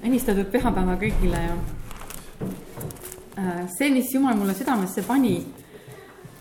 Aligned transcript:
õnnistatud 0.00 0.48
pühapäeva 0.52 0.96
kõigile 1.00 1.40
ja 1.44 1.56
äh, 3.38 3.66
see, 3.76 3.90
mis 3.92 4.12
Jumal 4.14 4.38
mulle 4.38 4.54
südamesse 4.56 5.04
pani, 5.06 5.34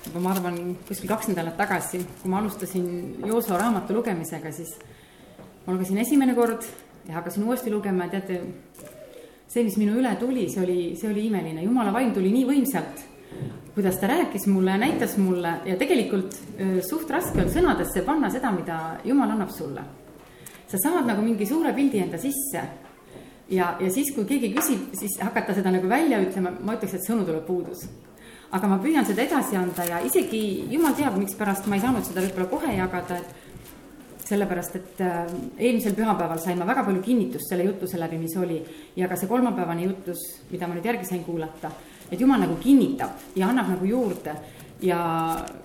juba 0.05 0.21
ma 0.24 0.33
arvan, 0.35 0.78
kuskil 0.88 1.12
kaks 1.12 1.32
nädalat 1.32 1.58
tagasi, 1.60 2.02
kui 2.22 2.32
ma 2.32 2.40
alustasin 2.40 2.88
Jooso 3.28 3.58
raamatu 3.60 3.98
lugemisega, 3.98 4.54
siis 4.56 4.78
ma 5.66 5.76
lugesin 5.76 6.00
esimene 6.06 6.36
kord 6.38 6.66
ja 7.10 7.20
hakkasin 7.20 7.46
uuesti 7.48 7.74
lugema 7.74 8.08
ja 8.08 8.16
teate, 8.18 8.42
see, 9.50 9.66
mis 9.66 9.78
minu 9.82 10.00
üle 10.00 10.16
tuli, 10.21 10.48
see 10.52 10.64
oli, 10.64 10.82
see 11.00 11.12
oli 11.12 11.28
imeline, 11.28 11.64
Jumala 11.68 11.94
vaim 11.96 12.14
tuli 12.16 12.32
nii 12.34 12.48
võimsalt, 12.48 13.05
kuidas 13.76 14.00
ta 14.00 14.07
rääkis 14.10 14.48
mulle 14.50 14.76
ja 14.76 14.82
näitas 14.82 15.18
mulle 15.20 15.60
ja 15.68 15.76
tegelikult 15.80 16.36
öö, 16.55 16.80
suht 16.84 17.12
raske 17.12 17.44
on 17.44 17.52
sõnadesse 17.52 18.04
panna 18.07 18.32
seda, 18.32 18.52
mida 18.55 18.80
Jumal 19.04 19.36
annab 19.36 19.52
sulle. 19.52 19.84
sa 20.70 20.78
saad 20.78 21.07
nagu 21.07 21.21
mingi 21.26 21.46
suure 21.50 21.73
pildi 21.73 21.98
enda 21.98 22.18
sisse 22.21 22.62
ja, 23.50 23.73
ja 23.79 23.89
siis, 23.93 24.13
kui 24.16 24.27
keegi 24.29 24.54
küsib, 24.55 24.89
siis 24.97 25.18
hakata 25.23 25.55
seda 25.57 25.74
nagu 25.74 25.89
välja 25.89 26.21
ütlema, 26.24 26.54
ma 26.64 26.78
ütleks, 26.78 26.97
et 26.97 27.07
sõnu 27.07 27.25
tuleb 27.28 27.46
puudus. 27.47 27.87
aga 28.51 28.68
ma 28.68 28.79
püüan 28.82 29.05
seda 29.05 29.21
edasi 29.21 29.55
anda 29.55 29.83
ja 29.86 30.00
isegi 30.01 30.65
jumal 30.71 30.96
teab, 30.97 31.18
mikspärast 31.21 31.68
ma 31.69 31.77
ei 31.77 31.83
saanud 31.83 32.05
seda 32.05 32.23
võib-olla 32.23 32.47
kohe 32.50 32.72
jagada, 32.73 33.19
et 33.19 33.50
sellepärast, 34.30 34.75
et 34.75 35.02
äh, 35.05 35.19
eelmisel 35.58 35.94
pühapäeval 35.97 36.39
sain 36.41 36.58
ma 36.58 36.66
väga 36.66 36.83
palju 36.86 37.02
kinnitust 37.05 37.50
selle 37.50 37.66
jutluse 37.67 38.00
läbi, 38.02 38.17
mis 38.22 38.36
oli 38.38 38.59
ja 38.97 39.09
ka 39.09 39.17
see 39.17 39.30
kolmapäevane 39.30 39.86
jutlus, 39.86 40.23
mida 40.52 40.67
ma 40.67 40.77
nüüd 40.77 40.89
järgi 40.89 41.05
sain 41.09 41.23
kuulata, 41.25 41.72
et 42.09 42.22
jumal 42.22 42.41
nagu 42.41 42.58
kinnitab 42.61 43.38
ja 43.38 43.50
annab 43.50 43.69
nagu 43.73 43.89
juurde 43.89 44.36
ja 44.81 45.00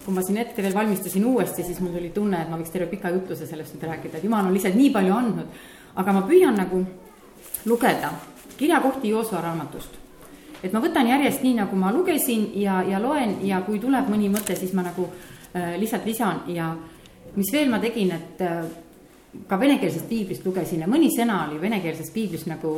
kui 0.05 0.15
ma 0.15 0.25
siin 0.27 0.41
ette 0.43 0.63
veel 0.65 0.75
valmistasin 0.75 1.25
uuesti, 1.29 1.65
siis 1.65 1.81
mul 1.81 1.95
tuli 1.95 2.11
tunne, 2.15 2.41
et 2.43 2.51
ma 2.51 2.59
võiks 2.61 2.73
terve 2.75 2.89
pika 2.91 3.13
jutluse 3.15 3.49
sellest 3.49 3.77
nüüd 3.77 3.89
rääkida, 3.91 4.19
et 4.19 4.29
jumal 4.29 4.49
on 4.49 4.57
lihtsalt 4.57 4.77
nii 4.77 4.93
palju 4.95 5.17
andnud. 5.17 5.59
aga 5.95 6.13
ma 6.13 6.23
püüan 6.27 6.57
nagu 6.59 6.81
lugeda 7.65 8.13
kirjakohti 8.57 9.09
Joosua 9.09 9.41
raamatust. 9.41 9.91
et 10.63 10.73
ma 10.73 10.81
võtan 10.81 11.09
järjest 11.09 11.43
nii, 11.45 11.59
nagu 11.59 11.77
ma 11.77 11.93
lugesin 11.93 12.47
ja, 12.57 12.79
ja 12.89 13.01
loen 13.03 13.37
ja 13.45 13.61
kui 13.67 13.79
tuleb 13.79 14.09
mõni 14.09 14.31
mõte, 14.33 14.57
siis 14.57 14.73
ma 14.73 14.83
nagu 14.87 15.11
äh, 15.11 15.75
lihtsalt 15.81 16.07
lisan 16.09 16.41
ja 16.49 16.71
mis 17.37 17.53
veel 17.53 17.69
ma 17.69 17.79
tegin, 17.83 18.15
et 18.15 18.41
äh, 18.41 18.63
ka 19.47 19.59
venekeelsest 19.61 20.09
piiblist 20.09 20.47
lugesin 20.47 20.81
ja 20.81 20.89
mõni 20.89 21.11
sõna 21.13 21.43
oli 21.49 21.61
venekeelses 21.61 22.09
piiblis 22.15 22.47
nagu, 22.49 22.73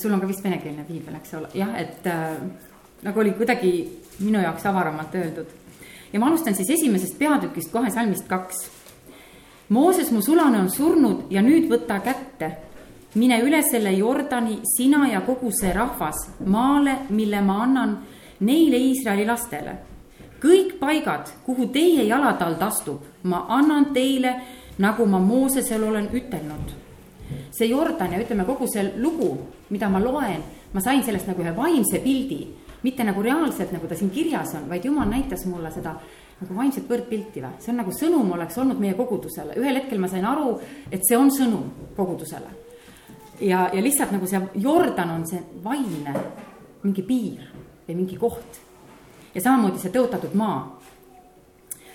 sul 0.00 0.14
on 0.14 0.22
ka 0.22 0.30
vist 0.30 0.44
venekeelne 0.44 0.86
piibel, 0.88 1.18
eks 1.20 1.34
ole, 1.36 1.52
jah, 1.54 1.74
et 1.76 2.08
äh, 2.08 2.38
nagu 3.04 3.20
oli 3.20 3.34
kuidagi 3.36 3.74
minu 4.20 4.40
jaoks 4.40 4.64
avaramalt 4.66 5.14
öeldud. 5.14 5.52
ja 6.12 6.20
ma 6.20 6.30
alustan 6.30 6.54
siis 6.54 6.70
esimesest 6.78 7.18
peatükist 7.18 7.72
kohe 7.72 7.90
salmist 7.90 8.28
kaks. 8.28 8.68
Mooses, 9.70 10.10
mu 10.10 10.22
sulane 10.22 10.58
on 10.58 10.70
surnud 10.70 11.28
ja 11.30 11.42
nüüd 11.42 11.68
võta 11.70 12.00
kätte 12.02 12.69
mine 13.14 13.40
üle 13.42 13.62
selle 13.62 13.92
Jordani, 13.96 14.60
sina 14.76 15.08
ja 15.10 15.20
kogu 15.26 15.50
see 15.52 15.72
rahvas, 15.74 16.28
maale, 16.46 16.96
mille 17.10 17.40
ma 17.42 17.62
annan 17.64 17.96
neile 18.40 18.78
Iisraeli 18.78 19.26
lastele. 19.26 19.78
kõik 20.40 20.78
paigad, 20.80 21.28
kuhu 21.44 21.66
teie 21.68 22.06
jalatald 22.08 22.62
astub, 22.64 23.02
ma 23.28 23.44
annan 23.48 23.90
teile, 23.92 24.34
nagu 24.78 25.04
ma 25.06 25.18
Moosesel 25.18 25.82
olen 25.84 26.08
ütelnud. 26.12 26.72
see 27.50 27.68
Jordan 27.68 28.12
ja 28.12 28.18
ütleme, 28.18 28.44
kogu 28.44 28.66
see 28.66 28.92
lugu, 28.96 29.38
mida 29.70 29.88
ma 29.88 29.98
loen, 29.98 30.42
ma 30.72 30.80
sain 30.80 31.02
sellest 31.02 31.26
nagu 31.26 31.42
ühe 31.42 31.56
vaimse 31.56 31.98
pildi, 31.98 32.46
mitte 32.82 33.04
nagu 33.04 33.22
reaalselt, 33.22 33.72
nagu 33.72 33.86
ta 33.86 33.94
siin 33.94 34.10
kirjas 34.10 34.54
on, 34.54 34.68
vaid 34.68 34.84
jumal 34.84 35.08
näitas 35.08 35.44
mulle 35.46 35.70
seda 35.70 35.98
nagu 36.40 36.56
vaimset 36.56 36.88
võrdpilti 36.88 37.42
või, 37.42 37.52
see 37.58 37.72
on 37.72 37.76
nagu 37.76 37.92
sõnum 37.92 38.32
oleks 38.32 38.58
olnud 38.58 38.80
meie 38.80 38.94
kogudusele, 38.94 39.58
ühel 39.60 39.76
hetkel 39.76 39.98
ma 39.98 40.08
sain 40.08 40.24
aru, 40.24 40.58
et 40.90 41.04
see 41.04 41.16
on 41.16 41.28
sõnum 41.30 41.68
kogudusele 41.96 42.69
ja, 43.40 43.70
ja 43.72 43.82
lihtsalt 43.82 44.12
nagu 44.12 44.26
see 44.26 44.40
Jordan 44.54 45.10
on 45.10 45.26
see 45.26 45.40
vaimne 45.64 46.14
mingi 46.82 47.02
piir 47.02 47.48
või 47.88 47.96
mingi 48.02 48.16
koht. 48.16 48.60
ja 49.34 49.40
samamoodi 49.40 49.78
see 49.78 49.92
tõotatud 49.92 50.34
maa. 50.34 50.78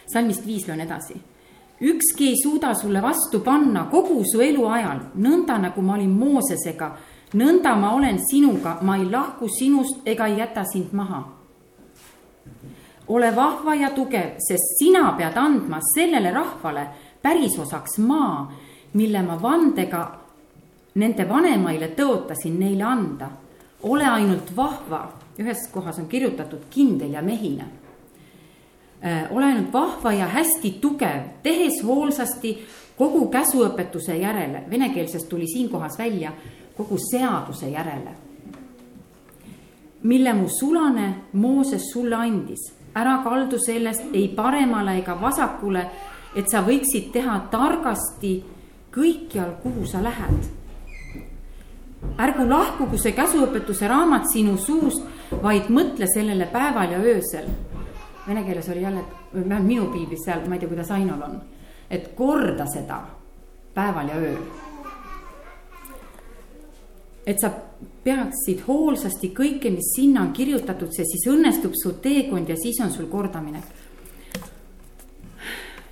salmist 0.07 0.45
viis 0.45 0.67
loen 0.67 0.81
edasi. 0.81 1.15
ükski 1.81 2.27
ei 2.27 2.35
suuda 2.43 2.73
sulle 2.73 3.01
vastu 3.01 3.39
panna 3.39 3.87
kogu 3.91 4.23
su 4.31 4.41
eluajal, 4.41 4.99
nõnda 5.15 5.57
nagu 5.57 5.81
ma 5.81 5.93
olin 5.93 6.11
Moosesega, 6.11 6.95
nõnda 7.33 7.75
ma 7.75 7.93
olen 7.93 8.19
sinuga, 8.31 8.77
ma 8.81 8.97
ei 8.97 9.05
lahku 9.05 9.47
sinust 9.47 10.01
ega 10.05 10.27
ei 10.27 10.37
jäta 10.37 10.63
sind 10.63 10.93
maha. 10.93 11.23
ole 13.07 13.35
vahva 13.35 13.75
ja 13.75 13.89
tugev, 13.89 14.37
sest 14.39 14.77
sina 14.79 15.13
pead 15.17 15.37
andma 15.37 15.79
sellele 15.93 16.31
rahvale 16.31 16.87
pärisosaks 17.21 17.97
maa, 17.97 18.53
mille 18.93 19.21
ma 19.21 19.41
vandega 19.41 20.24
nende 20.95 21.27
vanemaile 21.29 21.91
tõotasin 21.95 22.59
neile 22.59 22.83
anda. 22.83 23.29
ole 23.83 24.05
ainult 24.05 24.55
vahva, 24.55 25.11
ühes 25.39 25.67
kohas 25.71 25.99
on 25.99 26.07
kirjutatud 26.07 26.69
kindel 26.69 27.11
ja 27.13 27.21
mehine. 27.21 27.65
ole 29.31 29.45
ainult 29.45 29.73
vahva 29.73 30.13
ja 30.13 30.27
hästi 30.27 30.77
tugev, 30.81 31.21
tehes 31.43 31.83
hoolsasti 31.83 32.65
kogu 32.97 33.27
käsuõpetuse 33.27 34.17
järele, 34.17 34.63
venekeelsest 34.69 35.29
tuli 35.29 35.47
siin 35.47 35.69
kohas 35.69 35.99
välja 35.99 36.31
kogu 36.77 36.97
seaduse 36.97 37.69
järele. 37.69 38.11
mille 40.03 40.33
mu 40.33 40.47
sulane 40.49 41.15
Mooses 41.33 41.91
sulle 41.91 42.15
andis, 42.15 42.73
ära 42.95 43.17
kaldu 43.23 43.59
sellest 43.59 44.03
ei 44.13 44.27
paremale 44.27 44.97
ega 44.97 45.21
vasakule, 45.21 45.85
et 46.35 46.49
sa 46.49 46.61
võiksid 46.61 47.11
teha 47.11 47.39
targasti 47.51 48.43
kõikjal, 48.91 49.51
kuhu 49.63 49.85
sa 49.85 50.03
lähed 50.03 50.64
ärgu 52.19 52.45
lahkugu 52.49 52.97
see 53.01 53.13
käsuõpetuse 53.15 53.87
raamat 53.89 54.29
sinu 54.31 54.57
suust, 54.61 55.03
vaid 55.43 55.69
mõtle 55.73 56.07
sellele 56.11 56.47
päeval 56.51 56.95
ja 56.95 57.01
öösel. 57.01 57.49
Vene 58.27 58.43
keeles 58.43 58.69
oli 58.69 58.81
jälle, 58.81 59.03
vähemalt 59.33 59.67
minu 59.67 59.89
piiblis 59.93 60.25
seal, 60.25 60.45
ma 60.47 60.55
ei 60.55 60.63
tea, 60.63 60.69
kuidas 60.69 60.91
Ainol 60.91 61.21
on, 61.21 61.35
et 61.89 62.13
korda 62.17 62.65
seda 62.71 63.03
päeval 63.75 64.09
ja 64.13 64.21
ööl. 64.21 64.39
et 67.25 67.41
sa 67.41 67.49
peaksid 68.05 68.59
hoolsasti 68.67 69.31
kõike, 69.33 69.71
mis 69.73 69.87
sinna 69.95 70.21
on 70.21 70.29
kirjutatud, 70.33 70.91
see 70.93 71.07
siis 71.09 71.25
õnnestub 71.31 71.73
su 71.73 71.95
teekond 72.01 72.49
ja 72.49 72.55
siis 72.55 72.77
on 72.85 72.91
sul 72.93 73.07
kordaminek. 73.09 73.63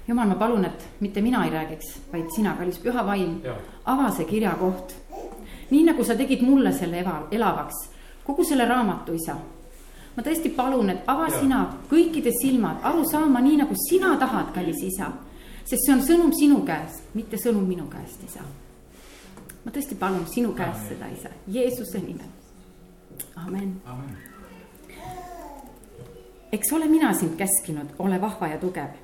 jumal, 0.07 0.27
ma 0.27 0.35
palun, 0.35 0.65
et 0.65 0.85
mitte 0.99 1.21
mina 1.21 1.45
ei 1.45 1.51
räägiks, 1.51 1.97
vaid 2.11 2.29
sina, 2.35 2.53
kallis 2.57 2.77
püha 2.77 3.05
vaim, 3.05 3.39
ava 3.85 4.11
see 4.11 4.25
kirjakoht 4.29 4.93
nii 5.69 5.83
nagu 5.83 6.03
sa 6.03 6.15
tegid 6.15 6.41
mulle 6.41 6.73
selle 6.73 6.99
eva, 6.99 7.27
elavaks, 7.31 7.85
kogu 8.23 8.43
selle 8.43 8.65
raamatu, 8.67 9.13
isa. 9.13 9.35
ma 10.15 10.21
tõesti 10.23 10.51
palun, 10.53 10.89
et 10.93 11.07
ava 11.09 11.27
ja. 11.27 11.39
sina 11.39 11.61
kõikide 11.89 12.31
silmad 12.41 12.83
aru 12.85 13.05
saama 13.09 13.41
nii, 13.41 13.57
nagu 13.63 13.75
sina 13.89 14.15
tahad, 14.19 14.51
kallis 14.53 14.83
isa. 14.83 15.11
sest 15.63 15.85
see 15.85 15.93
on 15.93 16.03
sõnum 16.03 16.33
sinu 16.33 16.61
käest, 16.65 17.09
mitte 17.13 17.37
sõnum 17.37 17.65
minu 17.67 17.87
käest, 17.91 18.23
isa. 18.25 18.43
ma 19.65 19.71
tõesti 19.71 19.95
palun 19.99 20.27
sinu 20.27 20.53
käest 20.53 20.85
Amen. 20.85 20.89
seda, 20.89 21.09
isa, 21.13 21.29
Jeesuse 21.47 21.99
nimel. 21.99 22.29
amen, 23.35 23.79
amen.. 23.85 24.17
eks 26.51 26.73
ole 26.73 26.87
mina 26.87 27.13
sind 27.13 27.37
käskinud, 27.37 27.95
ole 27.99 28.21
vahva 28.21 28.47
ja 28.47 28.59
tugev 28.59 29.03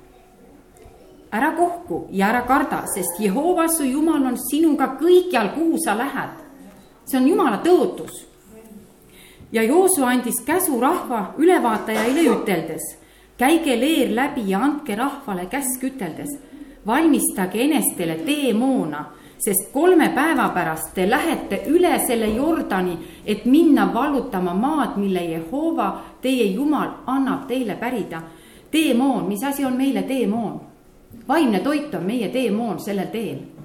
ära 1.30 1.52
kohku 1.56 2.08
ja 2.10 2.28
ära 2.28 2.42
karda, 2.46 2.84
sest 2.94 3.20
Jehova 3.20 3.68
su 3.68 3.84
Jumal 3.86 4.24
on 4.26 4.38
sinuga 4.50 4.96
kõikjal, 4.98 5.54
kuhu 5.54 5.78
sa 5.84 5.94
lähed 5.98 6.49
see 7.04 7.18
on 7.18 7.28
jumala 7.28 7.60
tõotus. 7.64 8.26
ja 9.52 9.62
Joosu 9.62 10.04
andis 10.04 10.40
käsu 10.46 10.80
rahva 10.80 11.34
ülevaatajaile 11.38 12.22
üteldes, 12.30 12.82
käige 13.38 13.74
leer 13.80 14.14
läbi 14.14 14.44
ja 14.50 14.60
andke 14.62 14.96
rahvale 14.96 15.46
käsk 15.46 15.82
üteldes, 15.84 16.30
valmistage 16.86 17.64
enestele 17.64 18.14
teemoona, 18.24 19.04
sest 19.38 19.72
kolme 19.72 20.10
päeva 20.14 20.48
pärast 20.54 20.94
te 20.94 21.10
lähete 21.10 21.62
üle 21.66 21.98
selle 22.06 22.28
Jordani, 22.30 22.98
et 23.26 23.44
minna 23.44 23.90
vallutama 23.94 24.54
maad, 24.54 24.96
mille 24.96 25.24
Jehova, 25.24 25.92
teie 26.22 26.52
Jumal, 26.52 26.90
annab 27.06 27.48
teile 27.48 27.74
pärida. 27.74 28.22
teemoon, 28.70 29.28
mis 29.28 29.42
asi 29.44 29.64
on 29.64 29.76
meile 29.76 30.02
teemoon? 30.02 30.60
vaimne 31.28 31.60
toit 31.60 31.94
on 31.94 32.04
meie 32.04 32.28
teemoon 32.28 32.80
sellel 32.80 33.06
teel 33.06 33.59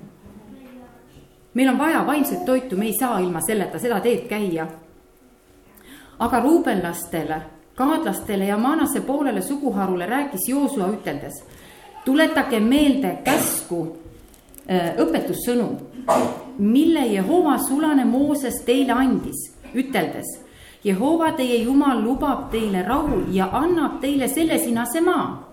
meil 1.56 1.70
on 1.70 1.78
vaja 1.78 2.06
vaimset 2.08 2.46
toitu, 2.46 2.78
me 2.78 2.86
ei 2.86 2.94
saa 3.00 3.20
ilma 3.20 3.40
selleta 3.42 3.80
seda 3.80 4.00
teed 4.00 4.28
käia. 4.28 4.68
aga 6.20 6.40
ruubenlastele, 6.40 7.42
kaadlastele 7.76 8.46
ja 8.46 8.58
Maanase 8.58 9.02
poolele 9.02 9.42
suguharule 9.42 10.06
rääkis 10.06 10.50
Joosua 10.50 10.88
üteldes. 10.88 11.44
tuletage 12.06 12.60
meelde 12.60 13.18
käsku 13.24 13.98
äh, 14.72 14.96
õpetussõnu, 14.98 15.70
mille 16.58 17.06
Jehova 17.06 17.58
sulane 17.58 18.06
Mooses 18.06 18.62
teile 18.66 18.92
andis, 18.92 19.52
üteldes. 19.74 20.42
Jehova 20.84 21.32
teie 21.32 21.64
Jumal 21.64 22.04
lubab 22.04 22.52
teile 22.52 22.82
rahu 22.84 23.24
ja 23.32 23.50
annab 23.52 24.00
teile 24.02 24.28
selle 24.28 24.58
sinase 24.58 25.02
maa 25.02 25.45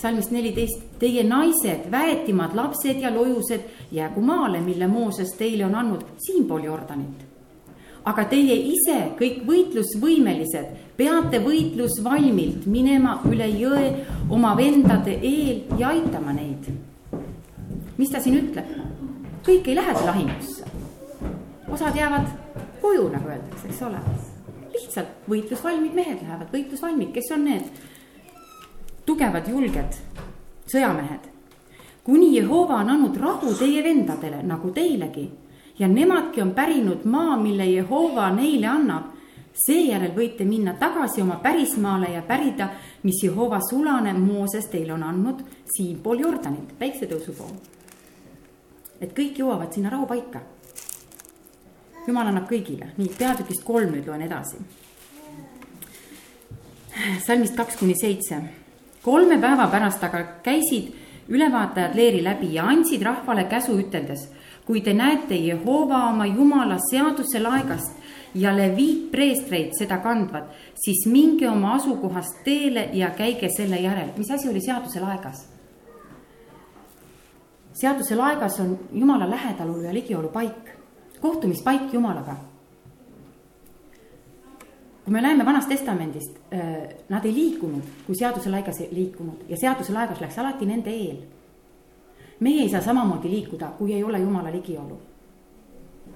salmist 0.00 0.32
neliteist, 0.32 0.82
teie 1.00 1.24
naised, 1.28 1.88
väetimad, 1.92 2.54
lapsed 2.56 3.02
ja 3.02 3.10
lojused 3.14 3.92
jäägu 3.92 4.22
maale, 4.24 4.60
mille 4.60 4.86
Mooses 4.88 5.34
teile 5.38 5.66
on 5.66 5.74
andnud 5.74 6.04
siinpool 6.18 6.64
Jordanit. 6.64 7.26
aga 8.04 8.24
teie 8.24 8.54
ise, 8.56 8.96
kõik 9.18 9.42
võitlusvõimelised, 9.44 10.70
peate 10.96 11.38
võitlusvalmilt 11.44 12.64
minema 12.66 13.18
üle 13.28 13.48
jõe 13.60 13.90
oma 14.30 14.54
vendade 14.56 15.18
eel 15.20 15.66
ja 15.78 15.92
aitama 15.92 16.32
neid. 16.32 16.70
mis 17.98 18.10
ta 18.10 18.20
siin 18.20 18.40
ütleb? 18.40 18.72
kõik 19.44 19.68
ei 19.68 19.76
lähe 19.76 19.92
lahingusse. 20.06 20.64
osad 21.68 21.96
jäävad 21.96 22.26
koju, 22.80 23.08
nagu 23.12 23.28
öeldakse, 23.28 23.68
eks 23.68 23.82
ole. 23.82 24.00
lihtsalt 24.72 25.28
võitlusvalmid 25.28 25.94
mehed 25.94 26.22
lähevad, 26.22 26.48
võitlusvalmid, 26.52 27.12
kes 27.12 27.32
on 27.36 27.44
need 27.44 27.89
tugevad, 29.10 29.48
julged 29.48 29.96
sõjamehed. 30.70 31.26
kuni 32.04 32.36
Jehova 32.36 32.78
on 32.80 32.90
andnud 32.90 33.16
rahu 33.16 33.54
teie 33.58 33.82
vendadele 33.82 34.42
nagu 34.46 34.70
teilegi 34.70 35.26
ja 35.78 35.88
nemadki 35.88 36.42
on 36.42 36.54
pärinud 36.54 37.04
maa, 37.04 37.36
mille 37.36 37.66
Jehova 37.66 38.30
neile 38.30 38.66
annab. 38.66 39.16
seejärel 39.66 40.12
võite 40.14 40.44
minna 40.46 40.72
tagasi 40.78 41.22
oma 41.22 41.36
pärismaale 41.42 42.12
ja 42.14 42.22
pärida, 42.22 42.68
mis 43.02 43.18
Jehova 43.24 43.58
sulane 43.60 44.12
Mooses 44.12 44.70
teile 44.70 44.92
on 44.92 45.02
andnud 45.02 45.42
siinpool 45.74 46.20
Jordanit, 46.20 46.78
päiksetõusu 46.78 47.32
pool. 47.32 47.56
et 49.00 49.12
kõik 49.12 49.38
jõuavad 49.38 49.72
sinna 49.72 49.90
rahupaika. 49.90 50.40
jumal 52.06 52.26
annab 52.26 52.48
kõigile, 52.48 52.94
nii 52.96 53.10
peatükist 53.18 53.64
kolm 53.64 53.90
nüüd 53.90 54.06
loen 54.06 54.22
edasi. 54.22 54.56
salmist 57.26 57.56
kaks 57.56 57.76
kuni 57.76 57.94
seitse 57.94 58.59
kolme 59.02 59.38
päeva 59.40 59.66
pärast 59.72 60.02
aga 60.04 60.24
käisid 60.44 60.92
ülevaatajad 61.28 61.94
leeri 61.96 62.24
läbi 62.24 62.54
ja 62.54 62.66
andsid 62.68 63.02
rahvale 63.02 63.44
käsu 63.44 63.78
üteldes. 63.78 64.28
kui 64.66 64.80
te 64.80 64.92
näete 64.94 65.34
Jehova 65.34 66.10
oma 66.10 66.26
jumala 66.26 66.76
seaduse 66.90 67.40
laegast 67.42 67.96
ja 68.34 68.52
leviitpreestreid 68.56 69.72
seda 69.74 69.98
kandvad, 69.98 70.44
siis 70.74 71.06
minge 71.06 71.48
oma 71.48 71.74
asukohast 71.74 72.44
teele 72.44 72.88
ja 72.92 73.10
käige 73.10 73.48
selle 73.56 73.80
järel. 73.80 74.10
mis 74.16 74.30
asi 74.30 74.48
oli 74.48 74.60
seaduse 74.60 75.00
laegas? 75.00 75.48
seaduse 77.72 78.16
laegas 78.16 78.60
on 78.60 78.78
jumala 78.92 79.30
lähedalolu 79.30 79.82
ja 79.82 79.94
ligiolu 79.94 80.28
paik, 80.28 80.70
kohtumispaik 81.20 81.92
jumalaga 81.92 82.49
kui 85.10 85.14
me 85.14 85.22
näeme 85.22 85.44
Vanast 85.44 85.68
Testamendist, 85.68 86.36
äh, 86.54 86.88
nad 87.08 87.24
ei 87.24 87.34
liikunud, 87.34 87.82
kui 88.06 88.14
seaduse 88.14 88.50
laigas 88.50 88.80
ei 88.80 88.88
liikunud 88.92 89.40
ja 89.48 89.56
seaduse 89.56 89.92
laegas 89.92 90.20
läks 90.20 90.36
alati 90.38 90.66
nende 90.66 90.90
eel. 90.90 91.16
meie 92.40 92.62
ei 92.62 92.68
saa 92.68 92.80
samamoodi 92.80 93.30
liikuda, 93.30 93.72
kui 93.78 93.94
ei 93.94 94.04
ole 94.04 94.18
Jumala 94.18 94.52
ligiolu. 94.52 95.00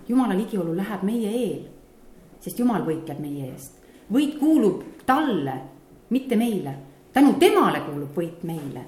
Jumala 0.08 0.37
ligiolu 0.37 0.76
läheb 0.76 1.02
meie 1.02 1.31
eel, 1.31 1.64
sest 2.41 2.58
Jumal 2.58 2.87
võitleb 2.87 3.19
meie 3.19 3.50
eest. 3.50 3.82
võit 4.12 4.38
kuulub 4.38 4.82
talle, 5.06 5.55
mitte 6.11 6.37
meile. 6.37 6.75
tänu 7.12 7.32
temale 7.32 7.81
kuulub 7.81 8.17
võit 8.17 8.44
meile. 8.44 8.85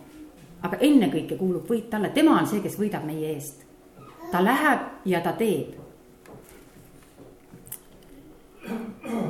aga 0.62 0.76
ennekõike 0.80 1.36
kuulub 1.36 1.66
võit 1.66 1.90
talle, 1.90 2.10
tema 2.10 2.38
on 2.40 2.46
see, 2.46 2.60
kes 2.60 2.78
võidab 2.78 3.04
meie 3.04 3.34
eest. 3.34 3.66
ta 4.30 4.44
läheb 4.44 4.80
ja 5.04 5.20
ta 5.20 5.32
teeb 5.32 5.85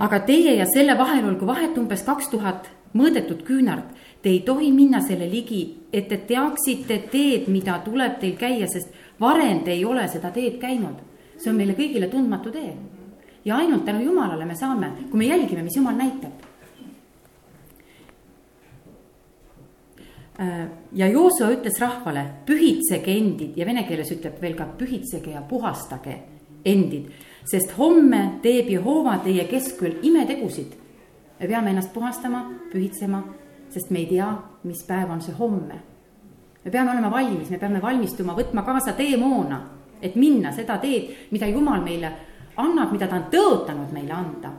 aga 0.01 0.21
teie 0.27 0.57
ja 0.59 0.67
selle 0.69 0.97
vahel 0.99 1.25
olgu 1.29 1.47
vahet 1.47 1.77
umbes 1.79 2.03
kaks 2.07 2.31
tuhat 2.33 2.71
mõõdetud 2.97 3.43
küünart. 3.47 3.93
Te 4.23 4.33
ei 4.33 4.41
tohi 4.47 4.73
minna 4.75 5.01
selle 5.05 5.29
ligi, 5.31 5.63
et 5.93 6.09
te 6.09 6.19
teaksite 6.29 6.99
teed, 7.13 7.47
mida 7.53 7.79
tuleb 7.85 8.19
teil 8.21 8.35
käia, 8.39 8.67
sest 8.67 8.91
varem 9.21 9.63
te 9.65 9.75
ei 9.77 9.85
ole 9.85 10.09
seda 10.09 10.33
teed 10.35 10.59
käinud. 10.61 11.05
see 11.37 11.51
on 11.51 11.57
meile 11.57 11.75
kõigile 11.77 12.09
tundmatu 12.09 12.51
tee. 12.51 12.75
ja 13.45 13.57
ainult 13.57 13.85
tänu 13.85 14.01
Jumalale 14.05 14.45
me 14.45 14.55
saame, 14.57 14.91
kui 15.11 15.19
me 15.19 15.25
jälgime, 15.27 15.63
mis 15.63 15.77
Jumal 15.77 15.95
näitab. 15.95 16.33
Äh, 20.41 20.69
ja 20.93 21.09
Joosua 21.09 21.51
ütles 21.51 21.81
rahvale, 21.81 22.27
pühitsege 22.47 23.13
endid 23.13 23.57
ja 23.57 23.67
vene 23.67 23.85
keeles 23.85 24.11
ütleb 24.11 24.41
veel 24.41 24.55
ka 24.55 24.67
pühitsege 24.79 25.31
ja 25.31 25.41
puhastage 25.41 26.19
endid 26.65 27.13
sest 27.47 27.77
homme 27.79 28.39
teeb 28.43 28.71
Jehova 28.71 29.19
teie 29.25 29.47
keskel 29.51 29.99
imetegusid. 30.03 30.75
me 31.41 31.47
peame 31.47 31.71
ennast 31.71 31.93
puhastama, 31.93 32.51
pühitsema, 32.73 33.23
sest 33.71 33.91
me 33.91 33.99
ei 33.99 34.07
tea, 34.07 34.29
mis 34.65 34.83
päev 34.89 35.11
on 35.11 35.21
see 35.21 35.35
homme. 35.39 35.81
me 36.65 36.71
peame 36.71 36.91
olema 36.91 37.11
valmis, 37.11 37.51
me 37.51 37.59
peame 37.59 37.83
valmistuma, 37.83 38.35
võtma 38.35 38.65
kaasa 38.65 38.93
teemoona, 38.93 39.61
et 40.03 40.17
minna 40.17 40.53
seda 40.53 40.79
teed, 40.79 41.11
mida 41.31 41.47
Jumal 41.47 41.83
meile 41.83 42.13
annab, 42.57 42.93
mida 42.93 43.07
ta 43.07 43.17
on 43.17 43.29
tõotanud 43.31 43.93
meile 43.93 44.13
anda. 44.13 44.51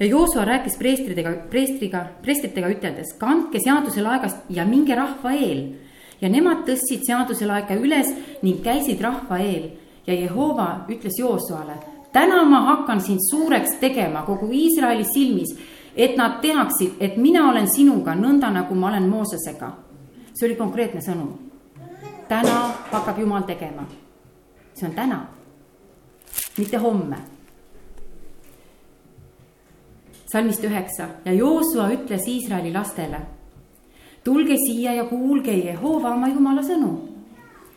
ja 0.00 0.06
Joosua 0.06 0.44
rääkis 0.44 0.76
preestridega, 0.78 1.30
preestriga, 1.50 2.06
preestritega 2.22 2.68
üteldes, 2.68 3.16
kandke 3.18 3.58
seaduse 3.60 4.02
laegast 4.02 4.48
ja 4.48 4.64
minge 4.64 4.94
rahva 4.94 5.32
eel 5.32 5.74
ja 6.20 6.28
nemad 6.28 6.64
tõstsid 6.68 7.04
seaduse 7.04 7.46
laeka 7.46 7.74
üles 7.74 8.12
ning 8.42 8.62
käisid 8.64 9.00
rahva 9.00 9.40
eel 9.42 9.70
ja 10.10 10.20
Jehova 10.20 10.84
ütles 10.88 11.18
Joosuale, 11.18 11.74
täna 12.12 12.44
ma 12.44 12.60
hakkan 12.60 13.00
sind 13.00 13.20
suureks 13.30 13.78
tegema 13.80 14.22
kogu 14.22 14.50
Iisraeli 14.52 15.04
silmis, 15.04 15.54
et 15.96 16.16
nad 16.16 16.40
teaksid, 16.42 16.96
et 17.00 17.16
mina 17.16 17.48
olen 17.50 17.68
sinuga 17.70 18.14
nõnda, 18.14 18.50
nagu 18.50 18.74
ma 18.74 18.88
olen 18.88 19.08
Moosesega. 19.08 19.72
see 20.34 20.48
oli 20.48 20.56
konkreetne 20.56 21.00
sõnum. 21.00 21.32
täna 22.28 22.74
hakkab 22.90 23.18
Jumal 23.18 23.42
tegema. 23.42 23.86
see 24.74 24.88
on 24.88 24.94
täna, 24.94 25.26
mitte 26.58 26.76
homme. 26.76 27.16
salmist 30.32 30.64
üheksa 30.64 31.08
ja 31.24 31.32
Joosua 31.32 31.88
ütles 31.90 32.28
Iisraeli 32.28 32.72
lastele. 32.72 33.20
tulge 34.24 34.56
siia 34.56 34.94
ja 34.94 35.04
kuulge 35.04 35.52
Jehova 35.52 36.14
oma 36.14 36.28
jumala 36.28 36.62
sõnu. 36.62 36.98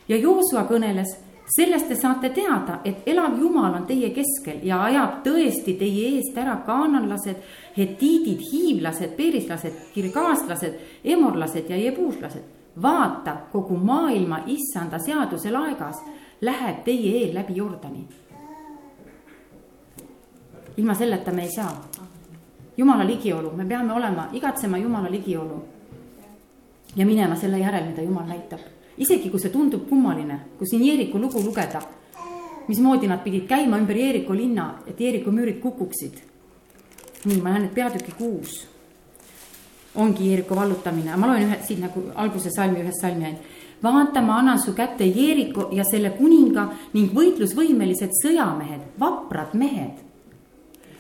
ja 0.08 0.18
Joosua 0.18 0.64
kõneles 0.70 1.24
sellest 1.46 1.88
te 1.88 1.96
saate 1.96 2.30
teada, 2.30 2.80
et 2.86 3.04
elav 3.06 3.38
Jumal 3.40 3.76
on 3.76 3.86
teie 3.88 4.10
keskel 4.16 4.64
ja 4.64 4.82
ajab 4.88 5.22
tõesti 5.26 5.76
teie 5.80 6.08
eest 6.16 6.38
ära 6.38 6.56
kaananlased, 6.66 7.40
hetiidid, 7.78 8.42
hiivlased, 8.52 9.16
perislased, 9.18 9.80
kirgaaslased, 9.94 10.80
emorlased 11.04 11.70
ja 11.70 11.78
jebuuslased. 11.78 12.52
vaata, 12.82 13.38
kogu 13.52 13.76
maailma 13.78 14.40
issanda 14.48 14.98
seaduse 15.00 15.52
laegas 15.52 16.00
läheb 16.42 16.84
teie 16.84 17.12
eel 17.20 17.36
läbi 17.36 17.56
Jordani. 17.56 18.08
ilma 20.78 20.94
selleta 20.94 21.32
me 21.32 21.44
ei 21.44 21.52
saa. 21.52 21.82
jumala 22.78 23.04
ligiolu, 23.06 23.52
me 23.56 23.66
peame 23.66 23.94
olema, 23.94 24.30
igatsema 24.32 24.78
jumala 24.78 25.12
ligiolu. 25.12 25.64
ja 26.96 27.06
minema 27.06 27.36
selle 27.36 27.60
järel, 27.60 27.86
mida 27.86 28.02
jumal 28.02 28.26
näitab 28.26 28.60
isegi 28.98 29.30
kui 29.30 29.40
see 29.40 29.52
tundub 29.52 29.88
kummaline, 29.90 30.40
kui 30.58 30.68
siin 30.70 30.84
Jeeriku 30.86 31.20
lugu 31.20 31.42
lugeda, 31.44 31.82
mismoodi 32.68 33.08
nad 33.08 33.24
pidid 33.24 33.48
käima 33.50 33.80
ümber 33.82 33.98
Jeeriku 33.98 34.36
linna, 34.36 34.84
et 34.88 35.00
Jeeriku 35.00 35.32
müürid 35.32 35.60
kukuksid. 35.62 36.22
nii, 37.26 37.42
ma 37.42 37.54
näen, 37.54 37.66
et 37.66 37.74
peatüki 37.74 38.12
kuus 38.18 38.68
ongi 39.96 40.30
Jeeriku 40.30 40.56
vallutamine, 40.56 41.16
ma 41.16 41.28
loen 41.28 41.46
ühe 41.48 41.60
siit 41.64 41.80
nagu 41.80 42.10
alguse 42.16 42.50
salmi, 42.52 42.82
ühest 42.82 43.02
salmi 43.02 43.26
ainult. 43.26 43.52
vaata, 43.84 44.22
ma 44.22 44.38
annan 44.40 44.60
su 44.60 44.74
kätte 44.74 45.06
Jeeriku 45.06 45.68
ja 45.72 45.84
selle 45.84 46.10
kuninga 46.18 46.68
ning 46.94 47.14
võitlusvõimelised 47.14 48.12
sõjamehed, 48.24 48.94
vaprad 49.00 49.54
mehed. 49.54 50.02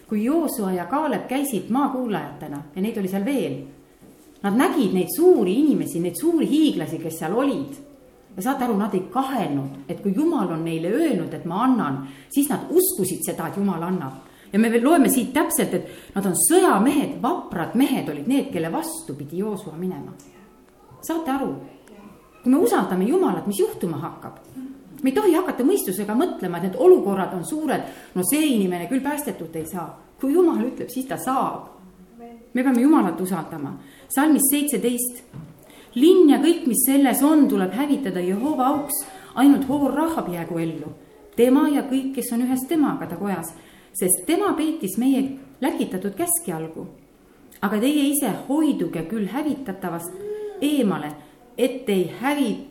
kui 0.08 0.24
Joosua 0.24 0.72
ja 0.72 0.86
Kaalep 0.86 1.28
käisid 1.28 1.70
maakuulajatena 1.70 2.64
ja 2.76 2.82
neid 2.82 2.98
oli 2.98 3.08
seal 3.08 3.26
veel 3.26 3.56
Nad 4.44 4.58
nägid 4.60 4.92
neid 4.94 5.12
suuri 5.16 5.54
inimesi, 5.62 6.02
neid 6.04 6.20
suuri 6.20 6.48
hiiglasi, 6.50 7.00
kes 7.00 7.20
seal 7.20 7.36
olid. 7.38 7.80
ja 8.36 8.42
saate 8.42 8.64
aru, 8.66 8.76
nad 8.78 8.94
ei 8.98 9.04
kahelnud, 9.14 9.84
et 9.88 10.00
kui 10.02 10.14
jumal 10.16 10.50
on 10.56 10.64
neile 10.66 10.90
öelnud, 10.90 11.34
et 11.34 11.44
ma 11.46 11.64
annan, 11.68 12.00
siis 12.34 12.48
nad 12.50 12.66
uskusid 12.70 13.22
seda, 13.22 13.48
et 13.48 13.58
jumal 13.58 13.84
annab. 13.84 14.14
ja 14.54 14.60
me 14.60 14.72
veel 14.72 14.84
loeme 14.84 15.10
siit 15.10 15.34
täpselt, 15.34 15.74
et 15.74 16.16
nad 16.16 16.26
on 16.26 16.34
sõjamehed, 16.50 17.22
vaprad 17.22 17.76
mehed 17.76 18.10
olid 18.10 18.28
need, 18.28 18.52
kelle 18.52 18.72
vastu 18.72 19.16
pidi 19.16 19.38
Joosua 19.38 19.78
minema. 19.78 20.12
saate 21.02 21.32
aru, 21.32 21.54
kui 22.44 22.52
me 22.52 22.58
usaldame 22.58 23.06
Jumalat, 23.06 23.48
mis 23.48 23.60
juhtuma 23.60 23.98
hakkab? 23.98 24.40
me 25.04 25.10
ei 25.10 25.16
tohi 25.16 25.34
hakata 25.36 25.64
mõistusega 25.68 26.16
mõtlema, 26.16 26.58
et 26.58 26.70
need 26.70 26.80
olukorrad 26.80 27.34
on 27.36 27.46
suured, 27.46 27.84
no 28.16 28.24
see 28.28 28.46
inimene 28.56 28.88
küll 28.88 29.04
päästetut 29.04 29.56
ei 29.56 29.66
saa. 29.66 30.00
kui 30.20 30.34
Jumal 30.34 30.64
ütleb, 30.64 30.90
siis 30.90 31.06
ta 31.06 31.18
saab. 31.18 31.68
Me 32.54 32.64
peame 32.64 32.82
Jumalat 32.82 33.22
usaldama 33.22 33.80
salmis 34.16 34.42
seitseteist. 34.52 35.24
linn 35.96 36.30
ja 36.30 36.40
kõik, 36.42 36.68
mis 36.68 36.86
selles 36.88 37.22
on, 37.24 37.48
tuleb 37.50 37.74
hävitada 37.74 38.20
Jehova 38.20 38.66
auks, 38.68 39.06
ainult 39.36 39.68
hoor 39.68 39.94
Rahab 39.94 40.30
jäägu 40.34 40.58
ellu. 40.58 40.94
tema 41.36 41.70
ja 41.70 41.84
kõik, 41.84 42.14
kes 42.16 42.32
on 42.34 42.42
ühes 42.42 42.68
temaga 42.68 43.08
ta 43.08 43.16
kojas, 43.16 43.54
sest 43.94 44.26
tema 44.26 44.54
peitis 44.54 44.98
meie 44.98 45.38
läkitatud 45.62 46.14
käskjalgu. 46.16 46.88
aga 47.62 47.80
teie 47.80 48.10
ise 48.10 48.34
hoiduge 48.50 49.04
küll 49.10 49.28
hävitatavast 49.28 50.12
eemale, 50.62 51.12
et 51.58 51.90
ei 51.90 52.12
hävi, 52.22 52.68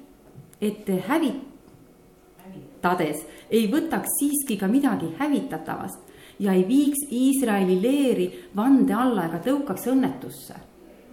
et 0.61 0.89
hävitades 1.09 1.43
ei 3.51 3.69
võtaks 3.73 4.09
siiski 4.19 4.57
ka 4.57 4.69
midagi 4.69 5.15
hävitatavast 5.19 6.12
ja 6.43 6.53
ei 6.53 6.65
viiks 6.69 7.07
Iisraeli 7.13 7.77
leeri 7.83 8.27
vande 8.57 8.95
alla 8.95 9.29
ega 9.29 9.39
tõukaks 9.45 9.87
õnnetusse. 9.93 10.55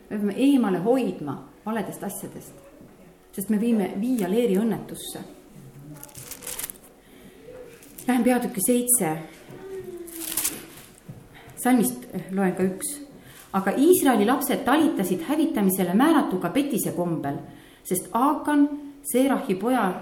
me 0.10 0.18
peame 0.18 0.34
eemale 0.38 0.80
hoidma 0.82 1.36
valedest 1.66 2.04
asjadest, 2.04 2.54
sest 3.32 3.50
me 3.50 3.60
võime 3.62 3.92
viia 4.02 4.30
leeri 4.30 4.58
õnnetusse. 4.58 5.20
Lähen 8.08 8.24
peatükki 8.24 8.62
seitse. 8.66 9.18
salmist 11.64 12.08
loen 12.32 12.56
ka 12.56 12.64
üks. 12.64 12.98
aga 13.54 13.72
Iisraeli 13.78 14.26
lapsed 14.26 14.66
talitasid 14.66 15.22
hävitamisele 15.22 15.94
määratuga 15.94 16.50
petise 16.50 16.92
kombel, 16.92 17.38
sest 17.84 18.10
Aakan 18.14 18.70
Seerahi 19.04 19.56
poja, 19.56 19.94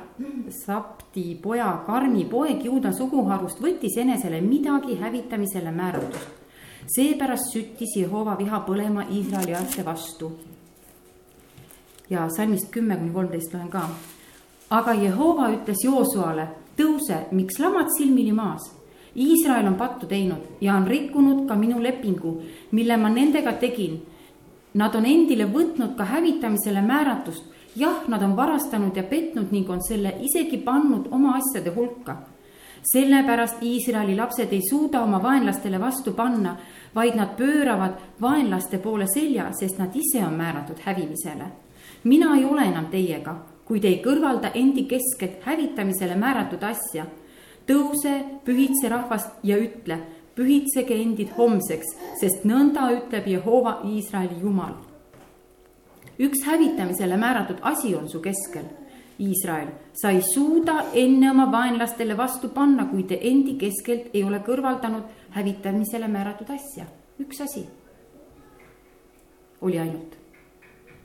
Sapti 0.49 1.39
poja 1.41 1.83
Karmi 1.85 2.25
poeg 2.25 2.65
Juuda 2.65 2.91
suguharust 2.91 3.61
võttis 3.61 3.97
enesele 3.97 4.41
midagi 4.41 4.97
hävitamisele 4.97 5.71
määratust. 5.71 6.27
seepärast 6.87 7.51
süttis 7.53 7.95
Jehova 7.95 8.37
viha 8.37 8.59
põlema 8.67 9.03
Iisraeli 9.11 9.51
laste 9.51 9.85
vastu. 9.85 10.31
ja 12.09 12.29
salmist 12.29 12.71
kümme 12.71 12.97
kuni 12.97 13.11
kolmteist 13.11 13.53
loen 13.53 13.69
ka. 13.69 13.89
aga 14.69 14.93
Jehova 14.93 15.49
ütles 15.49 15.83
Joosuale, 15.83 16.47
tõuse, 16.77 17.25
miks 17.31 17.59
lamad 17.59 17.87
silmili 17.97 18.31
maas 18.31 18.77
Iisrael 19.17 19.67
on 19.67 19.75
pattu 19.75 20.05
teinud 20.05 20.61
ja 20.61 20.75
on 20.75 20.87
rikkunud 20.87 21.47
ka 21.47 21.55
minu 21.55 21.81
lepingu, 21.83 22.41
mille 22.71 22.97
ma 22.97 23.09
nendega 23.09 23.53
tegin. 23.57 24.01
Nad 24.73 24.95
on 24.95 25.05
endile 25.05 25.47
võtnud 25.49 25.95
ka 25.97 26.05
hävitamisele 26.05 26.81
määratust 26.85 27.56
jah, 27.79 28.07
nad 28.07 28.23
on 28.23 28.35
varastanud 28.35 28.95
ja 28.97 29.03
petnud 29.03 29.51
ning 29.51 29.69
on 29.69 29.81
selle 29.83 30.13
isegi 30.21 30.57
pannud 30.57 31.07
oma 31.11 31.37
asjade 31.37 31.75
hulka. 31.75 32.15
sellepärast 32.93 33.63
Iisraeli 33.63 34.15
lapsed 34.15 34.53
ei 34.53 34.61
suuda 34.69 35.01
oma 35.03 35.19
vaenlastele 35.23 35.79
vastu 35.79 36.13
panna, 36.13 36.55
vaid 36.95 37.15
nad 37.15 37.35
pööravad 37.37 37.97
vaenlaste 38.21 38.77
poole 38.77 39.05
selja, 39.13 39.51
sest 39.59 39.77
nad 39.77 39.95
ise 39.95 40.25
on 40.25 40.33
määratud 40.33 40.79
hävimisele. 40.85 41.45
mina 42.03 42.35
ei 42.37 42.45
ole 42.45 42.61
enam 42.61 42.85
teiega, 42.85 43.35
kui 43.65 43.79
te 43.79 43.87
ei 43.87 44.01
kõrvalda 44.05 44.51
endi 44.53 44.83
keskelt 44.83 45.43
hävitamisele 45.43 46.15
määratud 46.15 46.63
asja. 46.63 47.05
tõuse, 47.67 48.23
pühitse 48.45 48.89
rahvast 48.89 49.29
ja 49.43 49.57
ütle, 49.57 49.99
pühitsege 50.35 51.01
endid 51.01 51.29
homseks, 51.37 51.97
sest 52.19 52.45
nõnda 52.45 52.91
ütleb 52.91 53.27
Jehova 53.27 53.81
Iisraeli 53.83 54.39
Jumal 54.41 54.86
üks 56.19 56.43
hävitamisele 56.45 57.17
määratud 57.17 57.57
asi 57.61 57.95
on 57.95 58.09
su 58.09 58.19
keskel. 58.19 58.65
Iisrael, 59.19 59.71
sa 59.97 60.11
ei 60.13 60.21
suuda 60.21 60.91
enne 60.93 61.31
oma 61.31 61.47
vaenlastele 61.51 62.17
vastu 62.17 62.51
panna, 62.53 62.85
kui 62.85 63.03
te 63.03 63.17
endi 63.21 63.55
keskelt 63.57 64.13
ei 64.13 64.21
ole 64.23 64.43
kõrvaldanud 64.45 65.09
hävitamisele 65.33 66.07
määratud 66.07 66.49
asja. 66.53 66.85
üks 67.17 67.41
asi 67.41 67.65
oli 69.61 69.79
ainult 69.79 70.13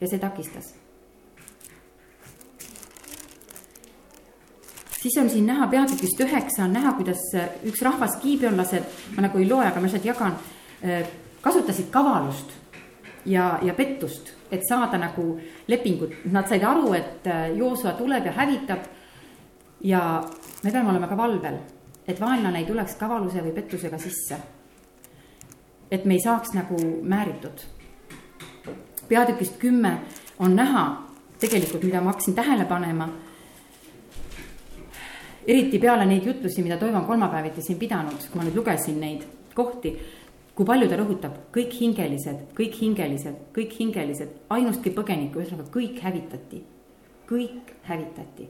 ja 0.00 0.09
see 0.09 0.19
takistas. 0.19 0.75
siis 5.02 5.16
on 5.19 5.31
siin 5.31 5.47
näha 5.47 5.66
peatükist 5.66 6.21
üheksa 6.21 6.64
on 6.64 6.73
näha, 6.73 6.92
kuidas 6.92 7.23
üks 7.64 7.81
rahvas, 7.83 8.16
kiibionlased, 8.23 8.85
ma 9.16 9.25
nagu 9.25 9.38
ei 9.38 9.49
loe, 9.49 9.64
aga 9.66 9.81
ma 9.81 9.88
lihtsalt 9.88 10.04
jagan, 10.04 10.37
kasutasid 11.40 11.88
kavalust 11.90 12.52
ja, 13.26 13.59
ja 13.62 13.75
pettust 13.75 14.35
et 14.52 14.67
saada 14.69 14.99
nagu 15.00 15.38
lepingut, 15.69 16.12
nad 16.33 16.49
said 16.49 16.64
aru, 16.64 16.93
et 16.95 17.26
äh, 17.26 17.55
Joosua 17.57 17.95
tuleb 17.97 18.26
ja 18.26 18.33
hävitab. 18.37 18.85
ja 19.85 20.23
me 20.64 20.71
peame 20.71 20.91
olema 20.91 21.09
ka 21.09 21.17
valvel, 21.17 21.57
et 22.07 22.21
vaenlane 22.21 22.61
ei 22.61 22.67
tuleks 22.67 22.95
kavaluse 22.95 23.43
või 23.43 23.55
pettusega 23.55 23.99
sisse. 23.99 24.37
et 25.91 26.05
me 26.05 26.14
ei 26.14 26.21
saaks 26.21 26.52
nagu 26.55 26.76
määritud. 27.02 27.64
peatükist 29.09 29.59
kümme 29.59 29.99
on 30.38 30.57
näha 30.57 31.02
tegelikult, 31.41 31.83
mida 31.83 32.00
ma 32.00 32.12
hakkasin 32.12 32.35
tähele 32.35 32.64
panema. 32.64 33.09
eriti 35.47 35.79
peale 35.79 36.07
neid 36.07 36.26
jutlusi, 36.26 36.62
mida 36.62 36.76
Toivo 36.76 36.99
on 36.99 37.07
kolmapäeviti 37.07 37.62
siin 37.62 37.79
pidanud, 37.79 38.29
kui 38.31 38.38
ma 38.38 38.45
nüüd 38.45 38.57
lugesin 38.57 39.00
neid 39.00 39.25
kohti 39.55 39.99
kui 40.54 40.68
palju 40.68 40.88
ta 40.88 40.99
rõhutab, 41.00 41.37
kõik 41.54 41.76
hingelised, 41.80 42.49
kõik 42.56 42.76
hingelised, 42.82 43.38
kõik 43.56 43.76
hingelised, 43.78 44.35
ainustki 44.52 44.92
põgenikku, 44.92 45.40
ühesõnaga 45.40 45.73
kõik 45.73 46.00
hävitati, 46.04 46.61
kõik 47.28 47.73
hävitati. 47.88 48.49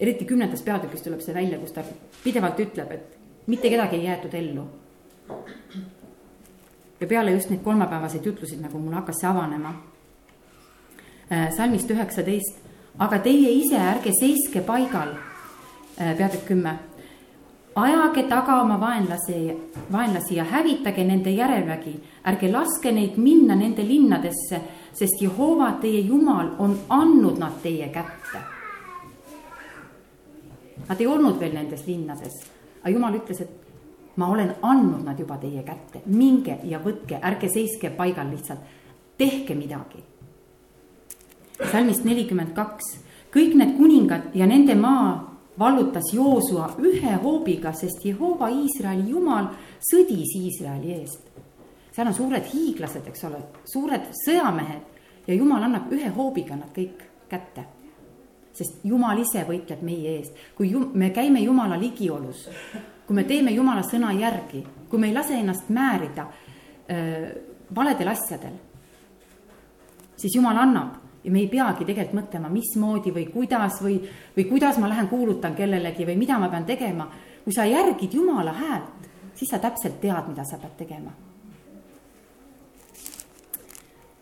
eriti 0.00 0.24
kümnendas 0.24 0.62
peatükis 0.62 1.02
tuleb 1.02 1.20
see 1.20 1.34
välja, 1.34 1.58
kus 1.58 1.72
ta 1.72 1.82
pidevalt 2.24 2.58
ütleb, 2.58 2.90
et 2.90 3.18
mitte 3.46 3.70
kedagi 3.70 3.96
ei 3.96 4.04
jäetud 4.04 4.34
ellu. 4.34 4.66
ja 7.00 7.06
peale 7.06 7.32
just 7.32 7.50
neid 7.50 7.62
kolmapäevaseid 7.62 8.26
jutlusid, 8.26 8.60
nagu 8.60 8.78
mul 8.78 8.94
hakkas 8.94 9.20
see 9.20 9.28
avanema. 9.28 9.74
Äh, 11.32 11.50
salmist 11.56 11.90
üheksateist, 11.90 12.58
aga 12.98 13.18
teie 13.18 13.50
ise 13.50 13.76
ärge 13.76 14.12
seiske 14.20 14.60
paigal, 14.60 15.16
äh, 15.98 16.16
peatükk 16.16 16.46
kümme 16.46 16.78
ajage 17.74 18.22
taga 18.28 18.60
oma 18.62 18.76
vaenlasi, 18.80 19.52
vaenlasi 19.92 20.36
ja 20.36 20.44
hävitage 20.44 21.04
nende 21.04 21.30
järelvägi, 21.30 21.94
ärge 22.28 22.50
laske 22.52 22.92
neid 22.92 23.16
minna 23.16 23.56
nende 23.56 23.84
linnadesse, 23.86 24.60
sest 24.92 25.22
Jehova, 25.22 25.72
teie 25.80 26.00
Jumal, 26.00 26.52
on 26.58 26.76
andnud 26.88 27.38
nad 27.40 27.60
teie 27.62 27.88
kätte. 27.88 28.42
Nad 30.88 31.00
ei 31.00 31.06
olnud 31.06 31.40
veel 31.40 31.54
nendes 31.56 31.86
linnades, 31.86 32.42
aga 32.82 32.92
Jumal 32.92 33.16
ütles, 33.16 33.40
et 33.40 34.16
ma 34.16 34.28
olen 34.28 34.54
andnud 34.62 35.04
nad 35.06 35.18
juba 35.18 35.38
teie 35.40 35.64
kätte, 35.64 36.04
minge 36.12 36.58
ja 36.68 36.80
võtke, 36.82 37.20
ärge 37.22 37.48
seiske 37.48 37.90
paigal 37.96 38.28
lihtsalt, 38.30 38.60
tehke 39.16 39.54
midagi. 39.54 40.04
salmist 41.70 42.04
nelikümmend 42.04 42.54
kaks, 42.54 42.98
kõik 43.32 43.54
need 43.54 43.76
kuningad 43.76 44.34
ja 44.34 44.46
nende 44.46 44.74
maa 44.74 45.31
vallutas 45.62 46.10
Joosua 46.12 46.70
ühe 46.82 47.16
hoobiga, 47.22 47.72
sest 47.72 48.04
Jehova 48.06 48.50
Iisraeli 48.50 49.10
jumal 49.10 49.52
sõdis 49.90 50.34
Iisraeli 50.38 50.96
eest. 50.98 51.28
seal 51.92 52.08
on 52.08 52.16
suured 52.16 52.46
hiiglased, 52.48 53.06
eks 53.06 53.24
ole, 53.28 53.42
suured 53.68 54.08
sõjamehed 54.24 55.28
ja 55.28 55.34
jumal 55.36 55.62
annab 55.62 55.92
ühe 55.92 56.08
hoobiga 56.16 56.56
nad 56.56 56.72
kõik 56.74 57.04
kätte. 57.28 57.64
sest 58.52 58.84
jumal 58.84 59.18
ise 59.18 59.46
võitleb 59.48 59.80
meie 59.82 60.16
eest, 60.18 60.34
kui 60.56 60.70
jum, 60.70 60.90
me 60.94 61.10
käime 61.10 61.40
jumala 61.40 61.78
ligiolus, 61.80 62.48
kui 63.06 63.16
me 63.16 63.24
teeme 63.24 63.50
jumala 63.50 63.82
sõna 63.82 64.12
järgi, 64.12 64.60
kui 64.90 64.98
me 64.98 65.08
ei 65.08 65.14
lase 65.14 65.38
ennast 65.40 65.70
määrida 65.72 66.26
öö, 66.90 67.30
valedel 67.74 68.08
asjadel, 68.12 68.58
siis 70.16 70.36
jumal 70.36 70.58
annab 70.58 71.01
ja 71.24 71.30
me 71.30 71.42
ei 71.42 71.48
peagi 71.48 71.86
tegelikult 71.86 72.18
mõtlema, 72.18 72.50
mismoodi 72.50 73.12
või 73.14 73.26
kuidas 73.30 73.78
või, 73.82 73.98
või 74.36 74.46
kuidas 74.48 74.78
ma 74.82 74.90
lähen 74.90 75.08
kuulutan 75.08 75.54
kellelegi 75.54 76.06
või 76.06 76.16
mida 76.18 76.38
ma 76.38 76.48
pean 76.50 76.66
tegema. 76.66 77.08
kui 77.44 77.52
sa 77.52 77.64
järgid 77.66 78.14
Jumala 78.14 78.52
häält, 78.52 79.08
siis 79.34 79.50
sa 79.50 79.58
täpselt 79.58 80.00
tead, 80.00 80.28
mida 80.28 80.44
sa 80.44 80.58
pead 80.58 80.76
tegema. 80.76 81.12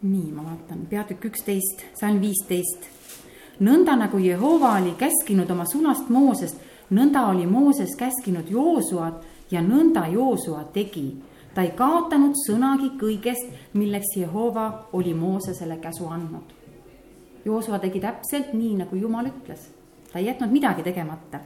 nii, 0.03 0.33
ma 0.33 0.43
vaatan, 0.43 0.87
peatükk 0.89 1.25
üksteist, 1.25 1.85
salm 1.95 2.21
viisteist. 2.21 2.89
nõnda 3.61 3.97
nagu 3.97 4.19
Jehova 4.19 4.77
oli 4.81 4.95
käskinud 4.99 5.51
oma 5.51 5.65
sunast 5.65 6.09
Moosest, 6.09 6.57
nõnda 6.91 7.29
oli 7.29 7.47
Mooses 7.47 7.97
käskinud 7.97 8.51
Joosuat 8.51 9.25
ja 9.51 9.61
nõnda 9.61 10.07
Joosua 10.13 10.65
tegi 10.73 11.23
ta 11.55 11.63
ei 11.63 11.71
kaotanud 11.71 12.35
sõnagi 12.47 12.97
kõigest, 13.01 13.53
milleks 13.73 14.17
Jehova 14.17 14.89
oli 14.93 15.15
Moosesele 15.15 15.77
käsu 15.77 16.07
andnud 16.07 16.60
Joosua 17.45 17.79
tegi 17.79 18.01
täpselt 18.01 18.53
nii, 18.53 18.75
nagu 18.83 18.97
Jumal 18.97 19.31
ütles, 19.31 19.69
ta 20.13 20.19
ei 20.19 20.27
jätnud 20.27 20.53
midagi 20.53 20.83
tegemata. 20.85 21.41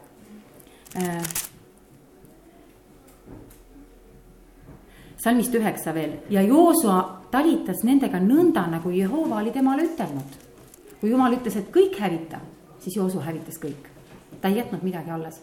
Äh, 0.98 1.22
salmist 5.24 5.54
üheksa 5.54 5.94
veel 5.94 6.18
ja 6.30 6.42
Joosua 6.44 6.98
talitas 7.32 7.82
nendega 7.86 8.20
nõnda, 8.20 8.66
nagu 8.70 8.90
Jehova 8.92 9.40
oli 9.40 9.52
temale 9.54 9.86
ütelnud. 9.88 10.40
kui 11.00 11.10
Jumal 11.10 11.34
ütles, 11.36 11.56
et 11.56 11.68
kõik 11.72 11.98
hävita, 12.00 12.38
siis 12.80 12.96
Joosua 12.96 13.22
hävitas 13.26 13.58
kõik, 13.60 13.88
ta 14.40 14.48
ei 14.48 14.56
jätnud 14.56 14.82
midagi 14.82 15.10
alles. 15.10 15.40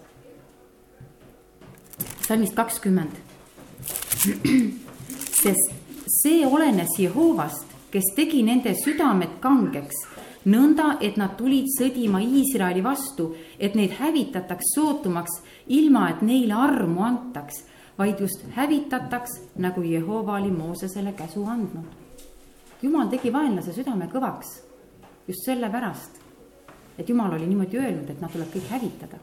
salmist 2.28 2.56
kakskümmend. 2.56 3.12
sest 5.44 5.74
see 6.22 6.46
olenes 6.46 7.00
Jehovast, 7.00 7.66
kes 7.92 8.14
tegi 8.16 8.44
nende 8.44 8.74
südamed 8.78 9.40
kangeks 9.40 10.06
nõnda, 10.46 10.98
et 11.02 11.18
nad 11.18 11.36
tulid 11.38 11.70
sõdima 11.70 12.22
Iisraeli 12.22 12.82
vastu, 12.84 13.32
et 13.60 13.76
neid 13.76 13.94
hävitataks 14.00 14.74
sootumaks, 14.76 15.42
ilma 15.68 16.10
et 16.10 16.22
neile 16.26 16.56
armu 16.58 17.04
antaks, 17.06 17.64
vaid 17.98 18.20
just 18.20 18.46
hävitataks, 18.56 19.38
nagu 19.62 19.84
Jehova 19.86 20.40
oli 20.40 20.52
Moosesele 20.52 21.14
käsu 21.14 21.46
andnud. 21.46 22.00
jumal 22.82 23.10
tegi 23.10 23.34
vaenlase 23.34 23.74
südame 23.74 24.08
kõvaks 24.10 24.62
just 25.28 25.46
sellepärast, 25.46 26.18
et 26.98 27.10
jumal 27.10 27.34
oli 27.34 27.46
niimoodi 27.46 27.78
öelnud, 27.78 28.10
et 28.10 28.22
nad 28.22 28.32
tuleb 28.32 28.50
kõik 28.54 28.70
hävitada. 28.70 29.18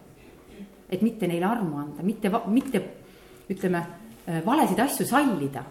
et 0.90 1.02
mitte 1.02 1.26
neile 1.26 1.44
armu 1.44 1.76
anda, 1.76 2.02
mitte, 2.02 2.30
mitte 2.46 2.80
ütleme, 3.50 3.86
valesid 4.46 4.78
asju 4.78 5.04
sallida 5.06 5.64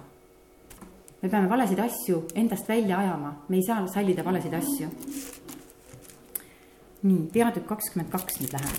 me 1.22 1.30
peame 1.30 1.50
valesid 1.50 1.80
asju 1.80 2.22
endast 2.36 2.70
välja 2.70 3.00
ajama, 3.00 3.34
me 3.50 3.58
ei 3.58 3.64
saa 3.64 3.88
sallida 3.88 4.26
valesid 4.26 4.54
asju. 4.54 4.90
nii, 7.08 7.30
peatükk 7.34 7.68
kakskümmend 7.68 8.12
kaks 8.12 8.40
nüüd 8.42 8.54
läheb. 8.54 8.78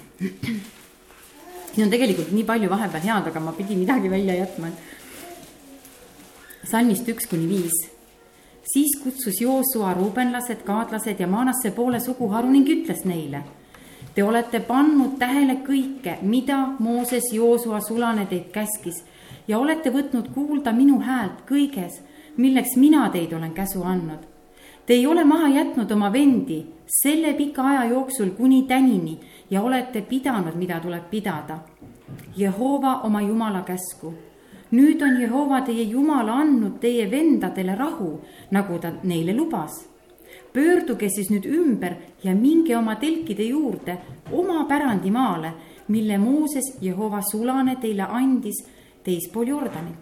siin 1.75 1.87
on 1.87 1.91
tegelikult 1.91 2.33
nii 2.33 2.45
palju 2.45 2.71
vahepeal 2.71 3.03
head, 3.03 3.31
aga 3.31 3.41
ma 3.41 3.53
pidin 3.53 3.79
midagi 3.79 4.11
välja 4.11 4.35
jätma. 4.35 4.71
salmist 6.71 7.09
üks 7.09 7.27
kuni 7.27 7.49
viis. 7.49 7.79
siis 8.63 8.99
kutsus 9.03 9.41
Joosua 9.41 9.95
ruubenlased, 9.95 10.63
kaadlased 10.65 11.21
ja 11.21 11.27
Maanasse 11.27 11.71
poole 11.71 12.01
suguharu 12.01 12.51
ning 12.51 12.69
ütles 12.69 13.05
neile. 13.05 13.43
Te 14.15 14.23
olete 14.23 14.61
pannud 14.61 15.19
tähele 15.19 15.61
kõike, 15.67 16.19
mida 16.23 16.75
Mooses 16.79 17.33
Joosua 17.33 17.81
sulane 17.81 18.27
teid 18.27 18.51
käskis 18.53 19.03
ja 19.49 19.59
olete 19.59 19.91
võtnud 19.91 20.31
kuulda 20.35 20.73
minu 20.73 21.01
häält 21.01 21.43
kõiges 21.49 22.01
milleks 22.39 22.77
mina 22.77 23.09
teid 23.11 23.33
olen 23.33 23.53
käsu 23.53 23.83
andnud. 23.83 24.23
Te 24.87 24.95
ei 24.95 25.07
ole 25.07 25.25
maha 25.25 25.49
jätnud 25.49 25.91
oma 25.93 26.13
vendi 26.13 26.63
selle 26.89 27.35
pika 27.35 27.63
aja 27.63 27.85
jooksul 27.85 28.31
kuni 28.31 28.63
tänini 28.63 29.19
ja 29.51 29.63
olete 29.63 30.01
pidanud, 30.03 30.55
mida 30.55 30.81
tuleb 30.81 31.11
pidada. 31.11 31.59
Jehova 32.37 33.01
oma 33.05 33.21
Jumala 33.23 33.63
käsku. 33.63 34.15
nüüd 34.71 35.03
on 35.03 35.21
Jehova 35.21 35.61
teie 35.61 35.83
Jumal 35.83 36.29
andnud 36.29 36.81
teie 36.81 37.11
vendadele 37.11 37.75
rahu, 37.75 38.21
nagu 38.51 38.79
ta 38.79 38.93
neile 39.03 39.37
lubas. 39.37 39.89
pöörduge 40.53 41.09
siis 41.09 41.31
nüüd 41.31 41.45
ümber 41.47 41.97
ja 42.25 42.35
minge 42.35 42.77
oma 42.77 42.97
telkide 42.97 43.43
juurde 43.43 43.99
oma 44.33 44.65
pärandimaale, 44.65 45.53
mille 45.89 46.19
Mooses 46.19 46.79
Jehova 46.81 47.21
sulane 47.23 47.77
teile 47.77 48.03
andis 48.03 48.65
teispool 49.05 49.47
Jordanit. 49.49 49.99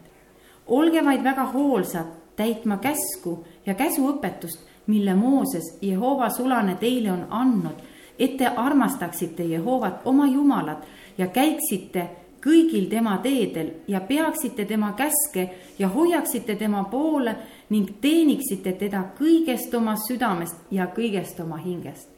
olge 0.66 1.04
vaid 1.04 1.24
väga 1.24 1.44
hoolsad 1.44 2.25
täitma 2.36 2.76
käsku 2.76 3.44
ja 3.66 3.74
käsuõpetust, 3.74 4.60
mille 4.86 5.14
Mooses, 5.14 5.78
Jehova 5.82 6.30
sulane 6.30 6.76
teile 6.80 7.12
on 7.12 7.26
andnud, 7.30 7.82
et 8.18 8.36
te 8.36 8.46
armastaksite 8.46 9.44
Jehovat, 9.44 10.00
oma 10.04 10.26
Jumalat 10.26 10.86
ja 11.18 11.26
käiksite 11.26 12.08
kõigil 12.46 12.86
tema 12.90 13.16
teedel 13.22 13.72
ja 13.88 14.00
peaksite 14.00 14.64
tema 14.64 14.92
käske 14.92 15.48
ja 15.78 15.88
hoiaksite 15.88 16.54
tema 16.56 16.84
poole 16.90 17.36
ning 17.70 17.96
teeniksite 18.00 18.76
teda 18.78 19.02
kõigest 19.18 19.74
oma 19.74 19.96
südamest 20.06 20.70
ja 20.70 20.86
kõigest 20.94 21.40
oma 21.42 21.56
hingest. 21.56 22.08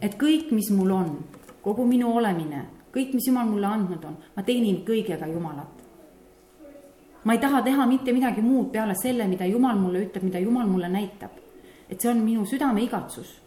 et 0.00 0.16
kõik, 0.18 0.50
mis 0.50 0.70
mul 0.70 0.90
on, 0.90 1.18
kogu 1.62 1.86
minu 1.86 2.16
olemine, 2.16 2.66
kõik, 2.92 3.14
mis 3.14 3.26
Jumal 3.26 3.46
mulle 3.46 3.66
andnud 3.66 4.04
on, 4.04 4.16
ma 4.36 4.42
teenin 4.42 4.84
kõigega 4.84 5.26
Jumalat 5.26 5.83
ma 7.24 7.32
ei 7.32 7.38
taha 7.38 7.62
teha 7.62 7.86
mitte 7.86 8.12
midagi 8.12 8.42
muud 8.42 8.70
peale 8.72 8.94
selle, 8.94 9.26
mida 9.28 9.46
Jumal 9.46 9.78
mulle 9.80 10.04
ütleb, 10.06 10.26
mida 10.28 10.38
Jumal 10.38 10.66
mulle 10.68 10.88
näitab. 10.88 11.40
et 11.88 12.00
see 12.00 12.10
on 12.10 12.20
minu 12.24 12.46
südame 12.46 12.82
igatsus. 12.82 13.40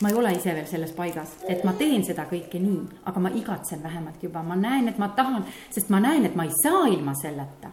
ma 0.00 0.08
ei 0.08 0.14
ole 0.14 0.32
ise 0.32 0.54
veel 0.54 0.66
selles 0.66 0.92
paigas, 0.92 1.36
et 1.48 1.64
ma 1.64 1.72
teen 1.72 2.04
seda 2.04 2.24
kõike 2.30 2.58
nii, 2.58 2.80
aga 3.06 3.20
ma 3.20 3.30
igatsen 3.30 3.82
vähemalt 3.82 4.22
juba, 4.22 4.42
ma 4.42 4.56
näen, 4.56 4.88
et 4.88 4.98
ma 4.98 5.08
tahan, 5.08 5.44
sest 5.70 5.90
ma 5.90 6.00
näen, 6.00 6.26
et 6.26 6.34
ma 6.34 6.44
ei 6.44 6.50
saa 6.62 6.88
ilma 6.88 7.14
selleta. 7.14 7.70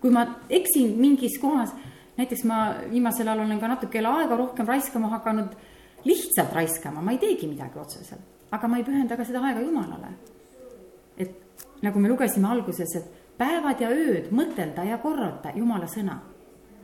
kui 0.00 0.10
ma 0.10 0.26
eksin 0.50 0.96
mingis 1.00 1.38
kohas, 1.40 1.70
näiteks 2.16 2.44
ma 2.44 2.74
viimasel 2.90 3.28
ajal 3.28 3.44
olen 3.44 3.60
ka 3.60 3.68
natukene 3.68 4.08
aega 4.08 4.36
rohkem 4.36 4.66
raiskama 4.66 5.08
hakanud, 5.08 5.54
lihtsalt 6.04 6.52
raiskama, 6.52 7.00
ma 7.00 7.12
ei 7.12 7.18
teegi 7.18 7.46
midagi 7.46 7.78
otseselt, 7.78 8.20
aga 8.50 8.68
ma 8.68 8.78
ei 8.78 8.84
pühenda 8.84 9.16
ka 9.16 9.24
seda 9.24 9.40
aega 9.40 9.60
Jumalale. 9.60 10.08
et 11.18 11.30
nagu 11.82 11.98
me 12.00 12.08
lugesime 12.08 12.48
alguses, 12.48 12.96
et 12.96 13.23
päevad 13.38 13.80
ja 13.82 13.90
ööd 13.90 14.30
mõtelda 14.34 14.84
ja 14.86 14.98
korrata 15.02 15.52
Jumala 15.56 15.86
sõna. 15.90 16.20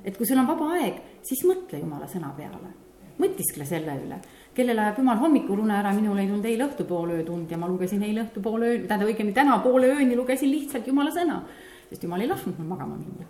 et 0.05 0.17
kui 0.17 0.27
sul 0.27 0.39
on 0.41 0.47
vaba 0.49 0.71
aeg, 0.79 1.01
siis 1.23 1.43
mõtle 1.45 1.79
Jumala 1.79 2.07
sõna 2.09 2.33
peale, 2.37 2.73
mõtiskle 3.19 3.67
selle 3.67 3.97
üle. 4.05 4.21
kellel 4.55 4.79
ajab 4.79 4.99
Jumal 4.99 5.19
hommikul 5.19 5.59
une 5.59 5.75
ära, 5.75 5.93
minul 5.93 6.19
ei 6.19 6.27
tulnud 6.27 6.45
eile 6.45 6.65
õhtupoole 6.69 7.21
öötund 7.21 7.51
ja 7.51 7.59
ma 7.59 7.69
lugesin 7.69 8.03
eile 8.03 8.25
õhtupoole 8.25 8.67
öö, 8.67 8.87
tähendab 8.87 9.09
õigemini 9.09 9.35
täna 9.35 9.59
poole 9.59 9.87
ööni 9.87 10.17
lugesin 10.17 10.51
lihtsalt 10.51 10.87
Jumala 10.87 11.11
sõna. 11.11 11.43
sest 11.91 12.03
Jumal 12.03 12.21
ei 12.21 12.29
lasknud 12.29 12.59
mul 12.59 12.69
magama 12.69 12.97
minna. 12.97 13.27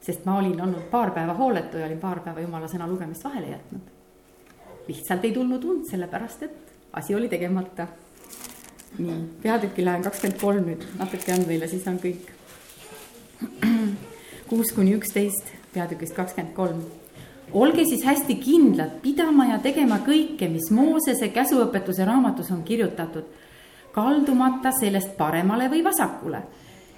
sest 0.00 0.24
ma 0.24 0.38
olin 0.38 0.60
olnud 0.60 0.90
paar 0.90 1.10
päeva 1.10 1.34
hooletu 1.34 1.78
ja 1.78 1.86
olin 1.86 1.98
paar 1.98 2.20
päeva 2.20 2.40
Jumala 2.40 2.66
sõna 2.66 2.88
lugemist 2.88 3.24
vahele 3.24 3.46
jätnud. 3.56 3.90
lihtsalt 4.88 5.24
ei 5.24 5.32
tulnud 5.32 5.64
und, 5.64 5.84
sellepärast 5.86 6.42
et 6.42 6.74
asi 6.92 7.14
oli 7.14 7.28
tegemata 7.28 7.88
nii, 8.98 9.18
peatüki 9.42 9.84
lähen 9.84 10.02
kakskümmend 10.06 10.40
kolm 10.40 10.68
nüüd, 10.70 10.84
natuke 10.98 11.34
on 11.34 11.44
veel 11.48 11.64
ja 11.64 11.68
siis 11.70 11.86
on 11.90 11.98
kõik. 12.02 12.30
kuus 14.50 14.72
kuni 14.74 14.94
üksteist, 14.96 15.52
peatükist 15.74 16.16
kakskümmend 16.16 16.54
kolm. 16.56 16.84
olge 17.52 17.84
siis 17.84 18.04
hästi 18.04 18.38
kindlad 18.40 19.00
pidama 19.02 19.46
ja 19.52 19.58
tegema 19.58 20.00
kõike, 20.06 20.48
mis 20.48 20.70
Moosese 20.70 21.28
käsuõpetuse 21.28 22.04
raamatus 22.04 22.50
on 22.50 22.62
kirjutatud, 22.62 23.28
kaldumata 23.92 24.72
sellest 24.80 25.16
paremale 25.16 25.68
või 25.68 25.84
vasakule 25.84 26.42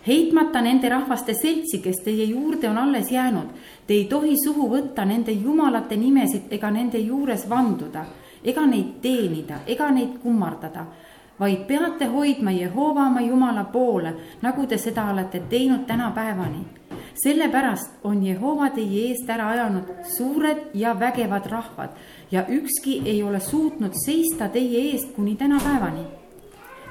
heitmata 0.07 0.61
nende 0.61 0.89
rahvaste 0.89 1.35
seltsi, 1.35 1.81
kes 1.83 2.01
teie 2.05 2.25
juurde 2.25 2.69
on 2.71 2.79
alles 2.79 3.11
jäänud. 3.13 3.53
Te 3.87 3.95
ei 3.95 4.05
tohi 4.05 4.37
suhu 4.45 4.69
võtta 4.71 5.05
nende 5.05 5.33
jumalate 5.33 5.97
nimesid 5.97 6.53
ega 6.57 6.71
nende 6.71 6.99
juures 6.99 7.47
vanduda, 7.49 8.05
ega 8.45 8.67
neid 8.67 9.01
teenida, 9.03 9.61
ega 9.67 9.91
neid 9.91 10.19
kummardada 10.23 10.87
vaid 11.41 11.65
peate 11.67 12.07
hoidma 12.07 12.51
Jehova 12.51 13.07
oma 13.07 13.21
Jumala 13.21 13.65
poole, 13.65 14.15
nagu 14.43 14.67
te 14.67 14.79
seda 14.79 15.07
olete 15.11 15.41
teinud 15.41 15.87
tänapäevani. 15.87 16.65
sellepärast 17.15 17.91
on 18.05 18.27
Jehova 18.27 18.71
teie 18.71 19.09
eest 19.09 19.31
ära 19.31 19.49
ajanud 19.49 19.85
suured 20.17 20.59
ja 20.75 21.01
vägevad 21.01 21.47
rahvad 21.47 21.91
ja 22.31 22.45
ükski 22.49 23.03
ei 23.05 23.23
ole 23.23 23.41
suutnud 23.41 23.93
seista 24.05 24.49
teie 24.49 24.93
eest 24.93 25.13
kuni 25.15 25.37
tänapäevani. 25.37 26.05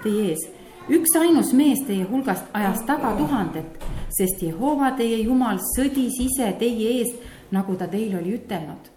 Teie 0.03 0.29
ees, 0.29 0.51
üksainus 0.89 1.53
mees 1.53 1.79
teie 1.87 2.03
hulgast 2.03 2.45
ajas 2.53 2.81
taga 2.85 3.13
tuhandet, 3.17 3.83
sest 4.09 4.41
Jehova 4.41 4.91
teie 4.91 5.17
Jumal 5.17 5.57
sõdis 5.77 6.21
ise 6.21 6.53
teie 6.59 6.97
eest, 6.99 7.15
nagu 7.51 7.75
ta 7.75 7.87
teile 7.87 8.17
oli 8.17 8.33
ütelnud. 8.33 8.89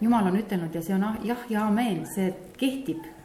Jumal 0.00 0.26
on 0.26 0.36
ütelnud 0.36 0.74
ja 0.74 0.82
see 0.82 0.94
on 0.94 1.04
ah, 1.04 1.16
jah 1.24 1.46
ja 1.50 1.66
ameen, 1.66 2.06
see 2.14 2.34
kehtib 2.58 3.17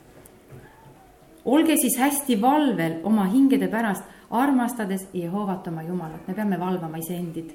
olge 1.46 1.78
siis 1.78 1.98
hästi 2.00 2.42
valvel 2.42 3.00
oma 3.04 3.26
hingede 3.32 3.68
pärast, 3.68 4.04
armastades 4.30 5.08
Jehovat 5.14 5.68
oma 5.68 5.84
Jumalat, 5.84 6.28
me 6.28 6.34
peame 6.34 6.60
valvama 6.60 6.98
iseendid. 6.98 7.52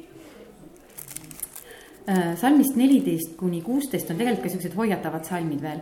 Äh, 2.09 2.37
salmist 2.37 2.77
neliteist 2.77 3.37
kuni 3.37 3.63
kuusteist 3.63 4.11
on 4.11 4.17
tegelikult 4.17 4.47
ka 4.47 4.53
siuksed 4.53 4.77
hoiatavad 4.77 5.25
salmid 5.25 5.63
veel. 5.63 5.81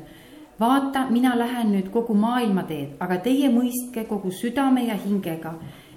vaata, 0.61 1.07
mina 1.11 1.39
lähen 1.39 1.69
nüüd 1.73 1.91
kogu 1.93 2.15
maailma 2.15 2.63
teed, 2.65 2.95
aga 3.01 3.19
teie 3.21 3.51
mõistke 3.53 4.07
kogu 4.09 4.31
südame 4.33 4.87
ja 4.87 4.95
hingega, 4.97 5.53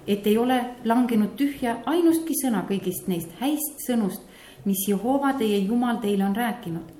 et 0.06 0.26
ei 0.26 0.36
ole 0.38 0.58
langenud 0.84 1.32
tühja 1.36 1.78
ainustki 1.86 2.36
sõna 2.42 2.66
kõigist 2.68 3.08
neist 3.08 3.32
häist 3.40 3.80
sõnust, 3.86 4.20
mis 4.64 4.84
Jehova 4.88 5.32
teie 5.38 5.58
Jumal 5.58 5.96
teile 6.04 6.24
on 6.24 6.36
rääkinud. 6.36 6.92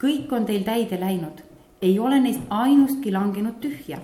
kõik 0.00 0.32
on 0.32 0.46
teil 0.46 0.64
täide 0.64 1.00
läinud, 1.00 1.42
ei 1.82 1.98
ole 1.98 2.20
neist 2.20 2.40
ainustki 2.50 3.12
langenud 3.12 3.60
tühja 3.60 4.00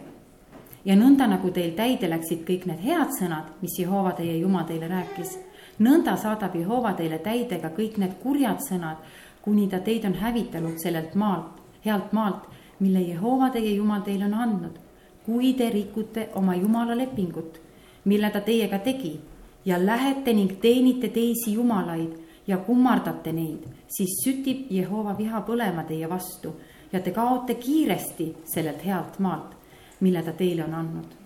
ja 0.85 0.97
nõnda 0.99 1.29
nagu 1.31 1.51
teil 1.55 1.75
täide 1.79 2.11
läksid 2.11 2.45
kõik 2.47 2.66
need 2.66 2.83
head 2.83 3.14
sõnad, 3.18 3.51
mis 3.62 3.79
Jehova 3.79 4.12
teie 4.18 4.37
Jumal 4.40 4.66
teile 4.66 4.88
rääkis, 4.90 5.37
nõnda 5.83 6.16
saadab 6.18 6.57
Jehova 6.59 6.95
teile 6.99 7.18
täide 7.23 7.61
ka 7.62 7.71
kõik 7.77 7.99
need 8.03 8.18
kurjad 8.23 8.62
sõnad, 8.66 8.99
kuni 9.42 9.68
ta 9.68 9.81
teid 9.81 10.05
on 10.09 10.16
hävitanud 10.18 10.81
sellelt 10.83 11.14
maalt, 11.14 11.61
healt 11.85 12.12
maalt, 12.12 12.49
mille 12.81 13.03
Jehova 13.03 13.51
teie 13.55 13.77
Jumal 13.77 14.03
teile 14.03 14.27
on 14.31 14.35
andnud. 14.35 14.79
kui 15.23 15.53
te 15.55 15.71
rikute 15.71 16.29
oma 16.35 16.55
Jumala 16.57 16.97
lepingut, 16.99 17.61
mille 18.05 18.31
ta 18.31 18.40
teiega 18.40 18.79
tegi 18.79 19.21
ja 19.64 19.79
lähete 19.87 20.33
ning 20.35 20.59
teenite 20.61 21.09
teisi 21.09 21.53
jumalaid 21.55 22.16
ja 22.47 22.57
kummardate 22.57 23.33
neid, 23.33 23.62
siis 23.87 24.18
sütib 24.25 24.66
Jehova 24.71 25.14
viha 25.18 25.45
põlema 25.47 25.85
teie 25.87 26.09
vastu 26.11 26.57
ja 26.92 27.01
te 27.01 27.11
kaote 27.11 27.55
kiiresti 27.55 28.35
sellelt 28.45 28.85
healt 28.85 29.18
maalt 29.18 29.62
mille 30.03 30.23
ta 30.23 30.35
teile 30.37 30.65
on 30.67 30.75
andnud. 30.75 31.19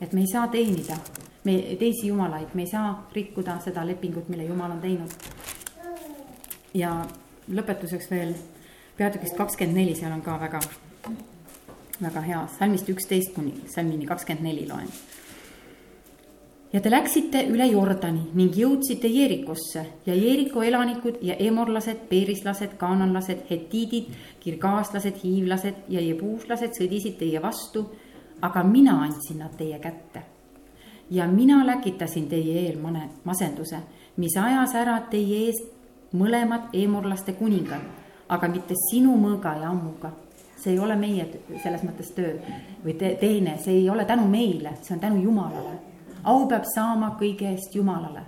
et 0.00 0.12
me 0.12 0.20
ei 0.20 0.30
saa 0.32 0.48
teenida 0.48 0.96
me 1.44 1.76
teisi 1.78 2.08
jumalaid, 2.08 2.54
me 2.54 2.62
ei 2.62 2.68
saa 2.68 3.08
rikkuda 3.12 3.58
seda 3.64 3.86
lepingut, 3.86 4.28
mille 4.28 4.44
Jumal 4.44 4.70
on 4.70 4.80
teinud. 4.80 5.10
ja 6.74 6.90
lõpetuseks 7.54 8.08
veel 8.10 8.32
peatükist 8.96 9.36
kakskümmend 9.36 9.78
neli, 9.78 9.94
seal 9.94 10.12
on 10.12 10.22
ka 10.24 10.38
väga, 10.40 10.60
väga 12.02 12.22
hea, 12.24 12.46
salmist 12.58 12.88
üksteist 12.90 13.34
kuni 13.34 13.52
salmini 13.70 14.06
kakskümmend 14.06 14.48
neli 14.48 14.64
loen. 14.68 14.88
ja 16.72 16.80
te 16.80 16.90
läksite 16.90 17.44
üle 17.52 17.66
Jordani 17.68 18.24
ning 18.34 18.56
jõudsite 18.56 19.10
Jeerikosse 19.12 19.84
ja 20.06 20.16
Jeeriko 20.16 20.62
elanikud 20.62 21.20
ja 21.22 21.36
emorlased, 21.38 22.08
peerislased, 22.08 22.78
kaananlased, 22.80 23.44
hetiidid, 23.50 24.08
kirgaaslased, 24.40 25.20
hiivlased 25.22 25.84
ja 25.88 26.00
jebuuslased 26.00 26.72
sõdisid 26.80 27.20
teie 27.20 27.42
vastu, 27.42 27.84
aga 28.44 28.62
mina 28.68 28.98
andsin 29.02 29.38
nad 29.40 29.56
teie 29.56 29.78
kätte. 29.78 30.22
ja 31.10 31.26
mina 31.28 31.62
läkitasin 31.66 32.28
teie 32.28 32.66
eel 32.66 32.78
mane, 32.80 33.08
masenduse, 33.24 33.78
mis 34.16 34.36
ajas 34.36 34.74
ära 34.74 35.00
teie 35.10 35.46
eest 35.46 35.72
mõlemad 36.12 36.72
emorlaste 36.72 37.32
kuningad, 37.32 37.82
aga 38.28 38.48
mitte 38.48 38.74
sinu 38.90 39.16
mõõga 39.16 39.56
ja 39.60 39.70
ammuga 39.70 40.12
see 40.56 40.72
ei 40.72 40.78
ole 40.78 40.96
meie 40.96 41.26
selles 41.62 41.82
mõttes 41.84 42.14
töö 42.16 42.38
või 42.84 42.94
te, 42.96 43.16
teene, 43.20 43.58
see 43.58 43.82
ei 43.82 43.90
ole 43.90 44.04
tänu 44.04 44.28
meile, 44.28 44.78
see 44.82 44.94
on 44.96 45.00
tänu 45.00 45.20
Jumalale 45.22 45.74
au 46.24 46.46
peab 46.48 46.64
saama 46.74 47.14
kõige 47.20 47.50
eest 47.52 47.74
Jumalale. 47.74 48.22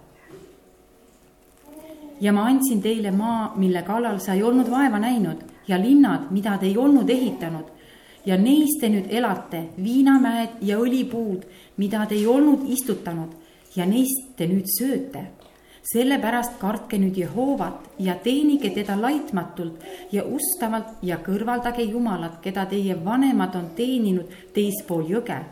ja 2.20 2.32
ma 2.32 2.46
andsin 2.48 2.80
teile 2.82 3.10
maa, 3.12 3.52
mille 3.56 3.82
kallal 3.82 4.18
sa 4.20 4.34
ei 4.34 4.42
olnud 4.42 4.70
vaeva 4.70 4.98
näinud 4.98 5.42
ja 5.68 5.76
linnad, 5.80 6.30
mida 6.30 6.56
te 6.58 6.66
ei 6.66 6.76
olnud 6.76 7.10
ehitanud. 7.10 7.66
Ja 8.26 8.36
neis 8.36 8.78
te 8.80 8.88
nüüd 8.90 9.10
elate, 9.10 9.68
viinamäed 9.78 10.60
ja 10.62 10.78
õlipuud, 10.82 11.46
mida 11.76 12.06
te 12.06 12.14
ei 12.14 12.26
olnud 12.26 12.68
istutanud 12.68 13.32
ja 13.76 13.86
neist 13.86 14.36
te 14.36 14.48
nüüd 14.50 14.66
sööte 14.78 15.26
sellepärast 15.92 16.58
kartke 16.58 16.98
nüüd 16.98 17.16
Jehovat 17.16 17.84
ja 17.98 18.16
teenige 18.22 18.70
teda 18.74 18.96
laitmatult 19.00 19.84
ja 20.12 20.24
ustavalt 20.24 20.98
ja 21.02 21.18
kõrvaldage 21.22 21.84
Jumalat, 21.86 22.40
keda 22.42 22.66
teie 22.66 22.96
vanemad 23.04 23.54
on 23.54 23.70
teeninud 23.76 24.32
teispool 24.54 25.06
jõge. 25.10 25.44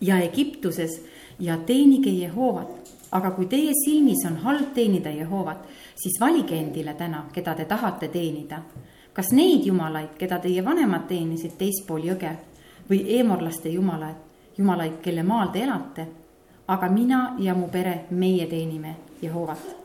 ja 0.00 0.18
Egiptuses 0.20 1.00
ja 1.38 1.56
teenige 1.56 2.10
Jehovat. 2.10 2.68
aga 3.10 3.30
kui 3.30 3.46
teie 3.46 3.70
silmis 3.84 4.26
on 4.26 4.36
halb 4.36 4.74
teenida 4.74 5.10
Jehovat, 5.10 5.58
siis 5.94 6.20
valige 6.20 6.56
endile 6.56 6.94
täna, 6.94 7.28
keda 7.32 7.54
te 7.54 7.64
tahate 7.64 8.08
teenida. 8.08 8.62
Kas 9.14 9.30
neid 9.32 9.66
jumalaid, 9.66 10.16
keda 10.18 10.40
teie 10.42 10.64
vanemad 10.64 11.06
teenisid 11.08 11.54
teispool 11.58 12.04
jõge 12.04 12.34
või 12.90 13.04
eemorlaste 13.18 13.70
jumalaid, 13.70 14.18
jumalaid, 14.58 15.00
kelle 15.02 15.22
maal 15.22 15.54
te 15.54 15.64
elate? 15.64 16.06
aga 16.66 16.88
mina 16.88 17.36
ja 17.38 17.54
mu 17.54 17.68
pere, 17.68 18.06
meie 18.10 18.46
teenime 18.48 18.96
Jehovat 19.22 19.84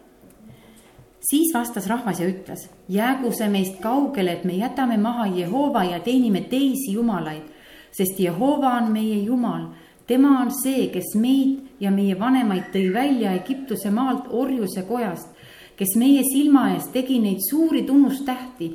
siis 1.19 1.53
vastas 1.53 1.87
rahvas 1.87 2.19
ja 2.19 2.27
ütles, 2.27 2.69
jäägu 2.89 3.31
see 3.35 3.49
meist 3.51 3.81
kaugele, 3.83 4.37
et 4.37 4.45
me 4.47 4.55
jätame 4.55 4.97
maha 4.97 5.27
Jehova 5.27 5.83
ja 5.83 5.99
teenime 5.99 6.41
teisi 6.41 6.93
jumalaid, 6.93 7.43
sest 7.91 8.19
Jehova 8.19 8.77
on 8.77 8.91
meie 8.93 9.19
Jumal 9.23 9.67
tema 10.07 10.39
on 10.41 10.51
see, 10.63 10.87
kes 10.89 11.13
meid 11.15 11.81
ja 11.83 11.91
meie 11.93 12.15
vanemaid 12.19 12.71
tõi 12.73 12.87
välja 12.93 13.35
Egiptuse 13.37 13.91
maalt 13.93 14.31
orjuse 14.33 14.81
kojast, 14.87 15.35
kes 15.77 15.95
meie 16.01 16.23
silma 16.25 16.71
ees 16.73 16.89
tegi 16.93 17.19
neid 17.21 17.43
suuri 17.45 17.83
tunnustähti 17.87 18.69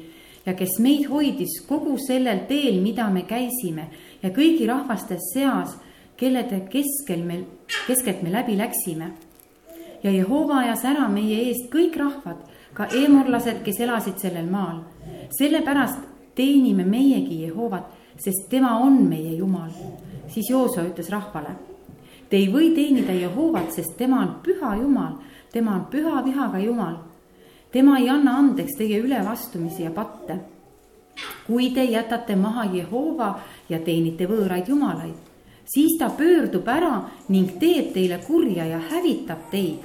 ja 0.47 0.55
kes 0.55 0.79
meid 0.79 1.09
hoidis 1.09 1.61
kogu 1.69 1.97
sellel 1.99 2.45
teel, 2.49 2.81
mida 2.83 3.09
me 3.11 3.25
käisime 3.29 3.89
ja 4.23 4.31
kõigi 4.31 4.67
rahvaste 4.69 5.19
seas, 5.33 5.77
kellede 6.17 6.61
keskel 6.71 7.25
me, 7.25 7.41
keskelt 7.87 8.23
me 8.23 8.33
läbi 8.33 8.57
läksime. 8.57 9.13
ja 10.03 10.11
Jehova 10.11 10.59
ajas 10.59 10.85
ära 10.85 11.09
meie 11.09 11.49
eest 11.49 11.71
kõik 11.73 11.97
rahvad, 11.97 12.45
ka 12.75 12.87
eemorlased, 12.93 13.63
kes 13.65 13.81
elasid 13.81 14.19
sellel 14.19 14.51
maal. 14.51 14.85
sellepärast 15.39 16.01
teenime 16.35 16.85
meiegi 16.85 17.43
Jehovat, 17.43 17.87
sest 18.17 18.49
tema 18.51 18.79
on 18.79 19.09
meie 19.09 19.37
Jumal 19.37 19.71
siis 20.29 20.51
Joosua 20.51 20.85
ütles 20.85 21.11
rahvale. 21.11 21.55
Te 22.29 22.37
ei 22.37 22.49
või 22.53 22.73
teenida 22.75 23.15
Jehovat, 23.15 23.73
sest 23.73 23.97
tema 23.99 24.23
on 24.25 24.37
püha 24.45 24.75
Jumal, 24.81 25.19
tema 25.53 25.77
on 25.79 25.87
püha 25.91 26.23
vihaga 26.25 26.59
Jumal. 26.59 26.97
Tema 27.75 27.99
ei 27.99 28.07
anna 28.09 28.37
andeks 28.39 28.77
teie 28.79 29.01
ülevastumisi 29.03 29.83
ja 29.83 29.91
patte. 29.91 30.39
kui 31.47 31.71
te 31.71 31.85
jätate 31.85 32.37
maha 32.37 32.65
Jehova 32.73 33.35
ja 33.69 33.79
teenite 33.79 34.27
võõraid 34.27 34.69
jumalaid, 34.69 35.15
siis 35.65 35.99
ta 35.99 36.09
pöördub 36.11 36.69
ära 36.69 37.03
ning 37.29 37.59
teeb 37.61 37.93
teile 37.95 38.19
kurja 38.27 38.65
ja 38.67 38.79
hävitab 38.91 39.51
teid 39.51 39.83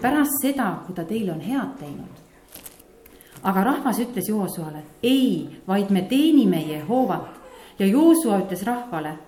pärast 0.00 0.40
seda, 0.42 0.82
kui 0.86 0.94
ta 0.94 1.04
teile 1.04 1.32
on 1.32 1.40
head 1.40 1.76
teinud. 1.78 2.14
aga 3.42 3.64
rahvas 3.64 3.98
ütles 3.98 4.28
Joosuale, 4.28 4.82
ei, 5.02 5.48
vaid 5.66 5.90
me 5.90 6.02
teenime 6.02 6.62
Jehovat 6.62 7.28
ja 7.78 7.86
Joosua 7.86 8.38
ütles 8.38 8.62
rahvale 8.64 9.18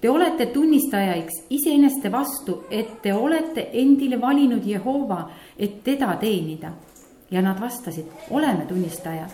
Te 0.00 0.10
olete 0.10 0.46
tunnistajaiks 0.46 1.46
iseeneste 1.50 2.12
vastu, 2.12 2.58
et 2.70 3.00
te 3.02 3.14
olete 3.14 3.70
endile 3.72 4.18
valinud 4.20 4.66
Jehova, 4.66 5.30
et 5.58 5.78
teda 5.84 6.16
teenida. 6.20 6.74
Ja 7.30 7.42
nad 7.42 7.60
vastasid, 7.60 8.06
oleme 8.30 8.66
tunnistajad. 8.66 9.30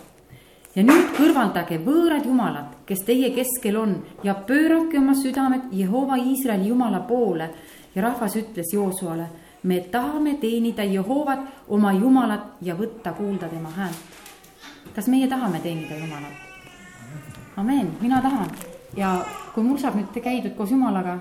ja 0.74 0.82
nüüd 0.86 1.08
kõrvaldage 1.16 1.80
võõrad 1.82 2.26
jumalad, 2.26 2.74
kes 2.86 3.02
teie 3.02 3.32
keskel 3.34 3.76
on 3.76 3.96
ja 4.22 4.34
pöörake 4.34 4.98
oma 4.98 5.16
südamed 5.18 5.72
Jehova 5.72 6.16
Iisraeli 6.16 6.68
Jumala 6.68 7.00
poole. 7.00 7.50
ja 7.94 8.02
rahvas 8.02 8.36
ütles 8.36 8.72
Joosuale, 8.72 9.26
me 9.62 9.80
tahame 9.80 10.34
teenida 10.34 10.84
Jehovat, 10.84 11.40
oma 11.68 11.92
Jumalat 11.92 12.62
ja 12.62 12.74
võtta 12.74 13.12
kuulda 13.12 13.48
tema 13.48 13.70
häält. 13.76 13.96
kas 14.94 15.06
meie 15.06 15.28
tahame 15.28 15.60
teenida 15.60 15.94
Jumalat? 15.94 16.32
amen, 17.56 17.96
mina 18.00 18.22
tahan 18.22 18.50
ja 18.96 19.24
kui 19.54 19.64
mul 19.64 19.78
saab 19.78 19.96
nüüd 19.98 20.22
käidud 20.22 20.54
koos 20.56 20.70
Jumalaga, 20.70 21.18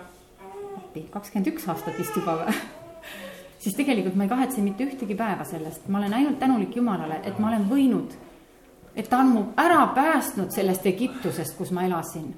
appi, 0.77 1.07
kakskümmend 1.11 1.51
üks 1.53 1.67
aastat 1.67 1.97
vist 1.97 2.15
juba 2.15 2.37
või 2.43 2.53
siis 3.59 3.75
tegelikult 3.75 4.15
ma 4.15 4.25
ei 4.25 4.31
kahetse 4.31 4.61
mitte 4.63 4.85
ühtegi 4.87 5.15
päeva 5.15 5.45
sellest, 5.45 5.87
ma 5.87 5.99
olen 5.99 6.13
ainult 6.13 6.39
tänulik 6.39 6.75
Jumalale, 6.75 7.19
et 7.23 7.39
ma 7.39 7.51
olen 7.51 7.67
võinud, 7.69 8.15
et 8.95 9.09
ta 9.09 9.19
on 9.19 9.33
mu 9.33 9.43
ära 9.57 9.81
päästnud 9.95 10.51
sellest 10.55 10.85
Egiptusest, 10.85 11.57
kus 11.57 11.71
ma 11.71 11.83
elasin. 11.87 12.33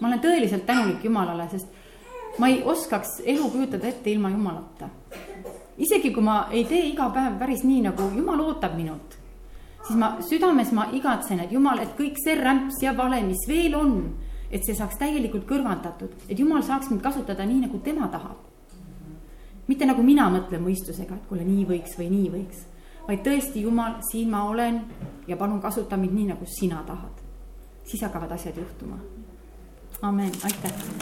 ma 0.00 0.08
olen 0.08 0.20
tõeliselt 0.20 0.66
tänulik 0.66 1.04
Jumalale, 1.04 1.48
sest 1.50 1.68
ma 2.38 2.48
ei 2.48 2.62
oskaks 2.64 3.20
elu 3.24 3.50
kujutada 3.50 3.86
ette 3.86 4.10
ilma 4.10 4.30
Jumalata. 4.30 4.88
isegi 5.78 6.12
kui 6.12 6.22
ma 6.22 6.48
ei 6.50 6.64
tee 6.64 6.86
iga 6.88 7.10
päev 7.10 7.38
päris 7.38 7.64
nii, 7.64 7.82
nagu 7.82 8.10
Jumal 8.16 8.40
ootab 8.40 8.76
minult 8.76 9.20
siis 9.90 9.98
ma 9.98 10.10
südames 10.22 10.72
ma 10.72 10.86
igatsen, 10.92 11.40
et 11.40 11.52
jumal, 11.52 11.80
et 11.82 11.96
kõik 11.98 12.18
see 12.22 12.36
rämps 12.38 12.82
ja 12.84 12.92
vale, 12.96 13.20
mis 13.26 13.42
veel 13.48 13.74
on, 13.78 13.96
et 14.50 14.64
see 14.66 14.76
saaks 14.76 14.98
täielikult 15.00 15.46
kõrvaldatud, 15.48 16.14
et 16.28 16.38
jumal 16.38 16.62
saaks 16.66 16.90
mind 16.90 17.02
kasutada 17.02 17.46
nii, 17.46 17.64
nagu 17.66 17.80
tema 17.84 18.10
tahab. 18.12 18.49
Mitte 19.70 19.86
nagu 19.86 20.02
mina 20.02 20.26
mõtlen 20.32 20.64
mõistusega, 20.64 21.16
et 21.16 21.28
kuule, 21.30 21.46
nii 21.46 21.64
võiks 21.68 21.94
või 21.98 22.08
nii 22.10 22.30
võiks, 22.34 22.64
vaid 23.06 23.22
tõesti, 23.26 23.62
jumal, 23.66 24.00
siin 24.10 24.30
ma 24.32 24.42
olen 24.50 24.82
ja 25.30 25.38
palun 25.38 25.62
kasuta 25.62 25.98
mind 26.00 26.16
nii, 26.18 26.30
nagu 26.34 26.48
sina 26.58 26.82
tahad. 26.86 27.22
siis 27.84 28.02
hakkavad 28.02 28.32
asjad 28.32 28.56
juhtuma. 28.56 28.98
amen, 30.02 30.32
aitäh. 30.44 30.90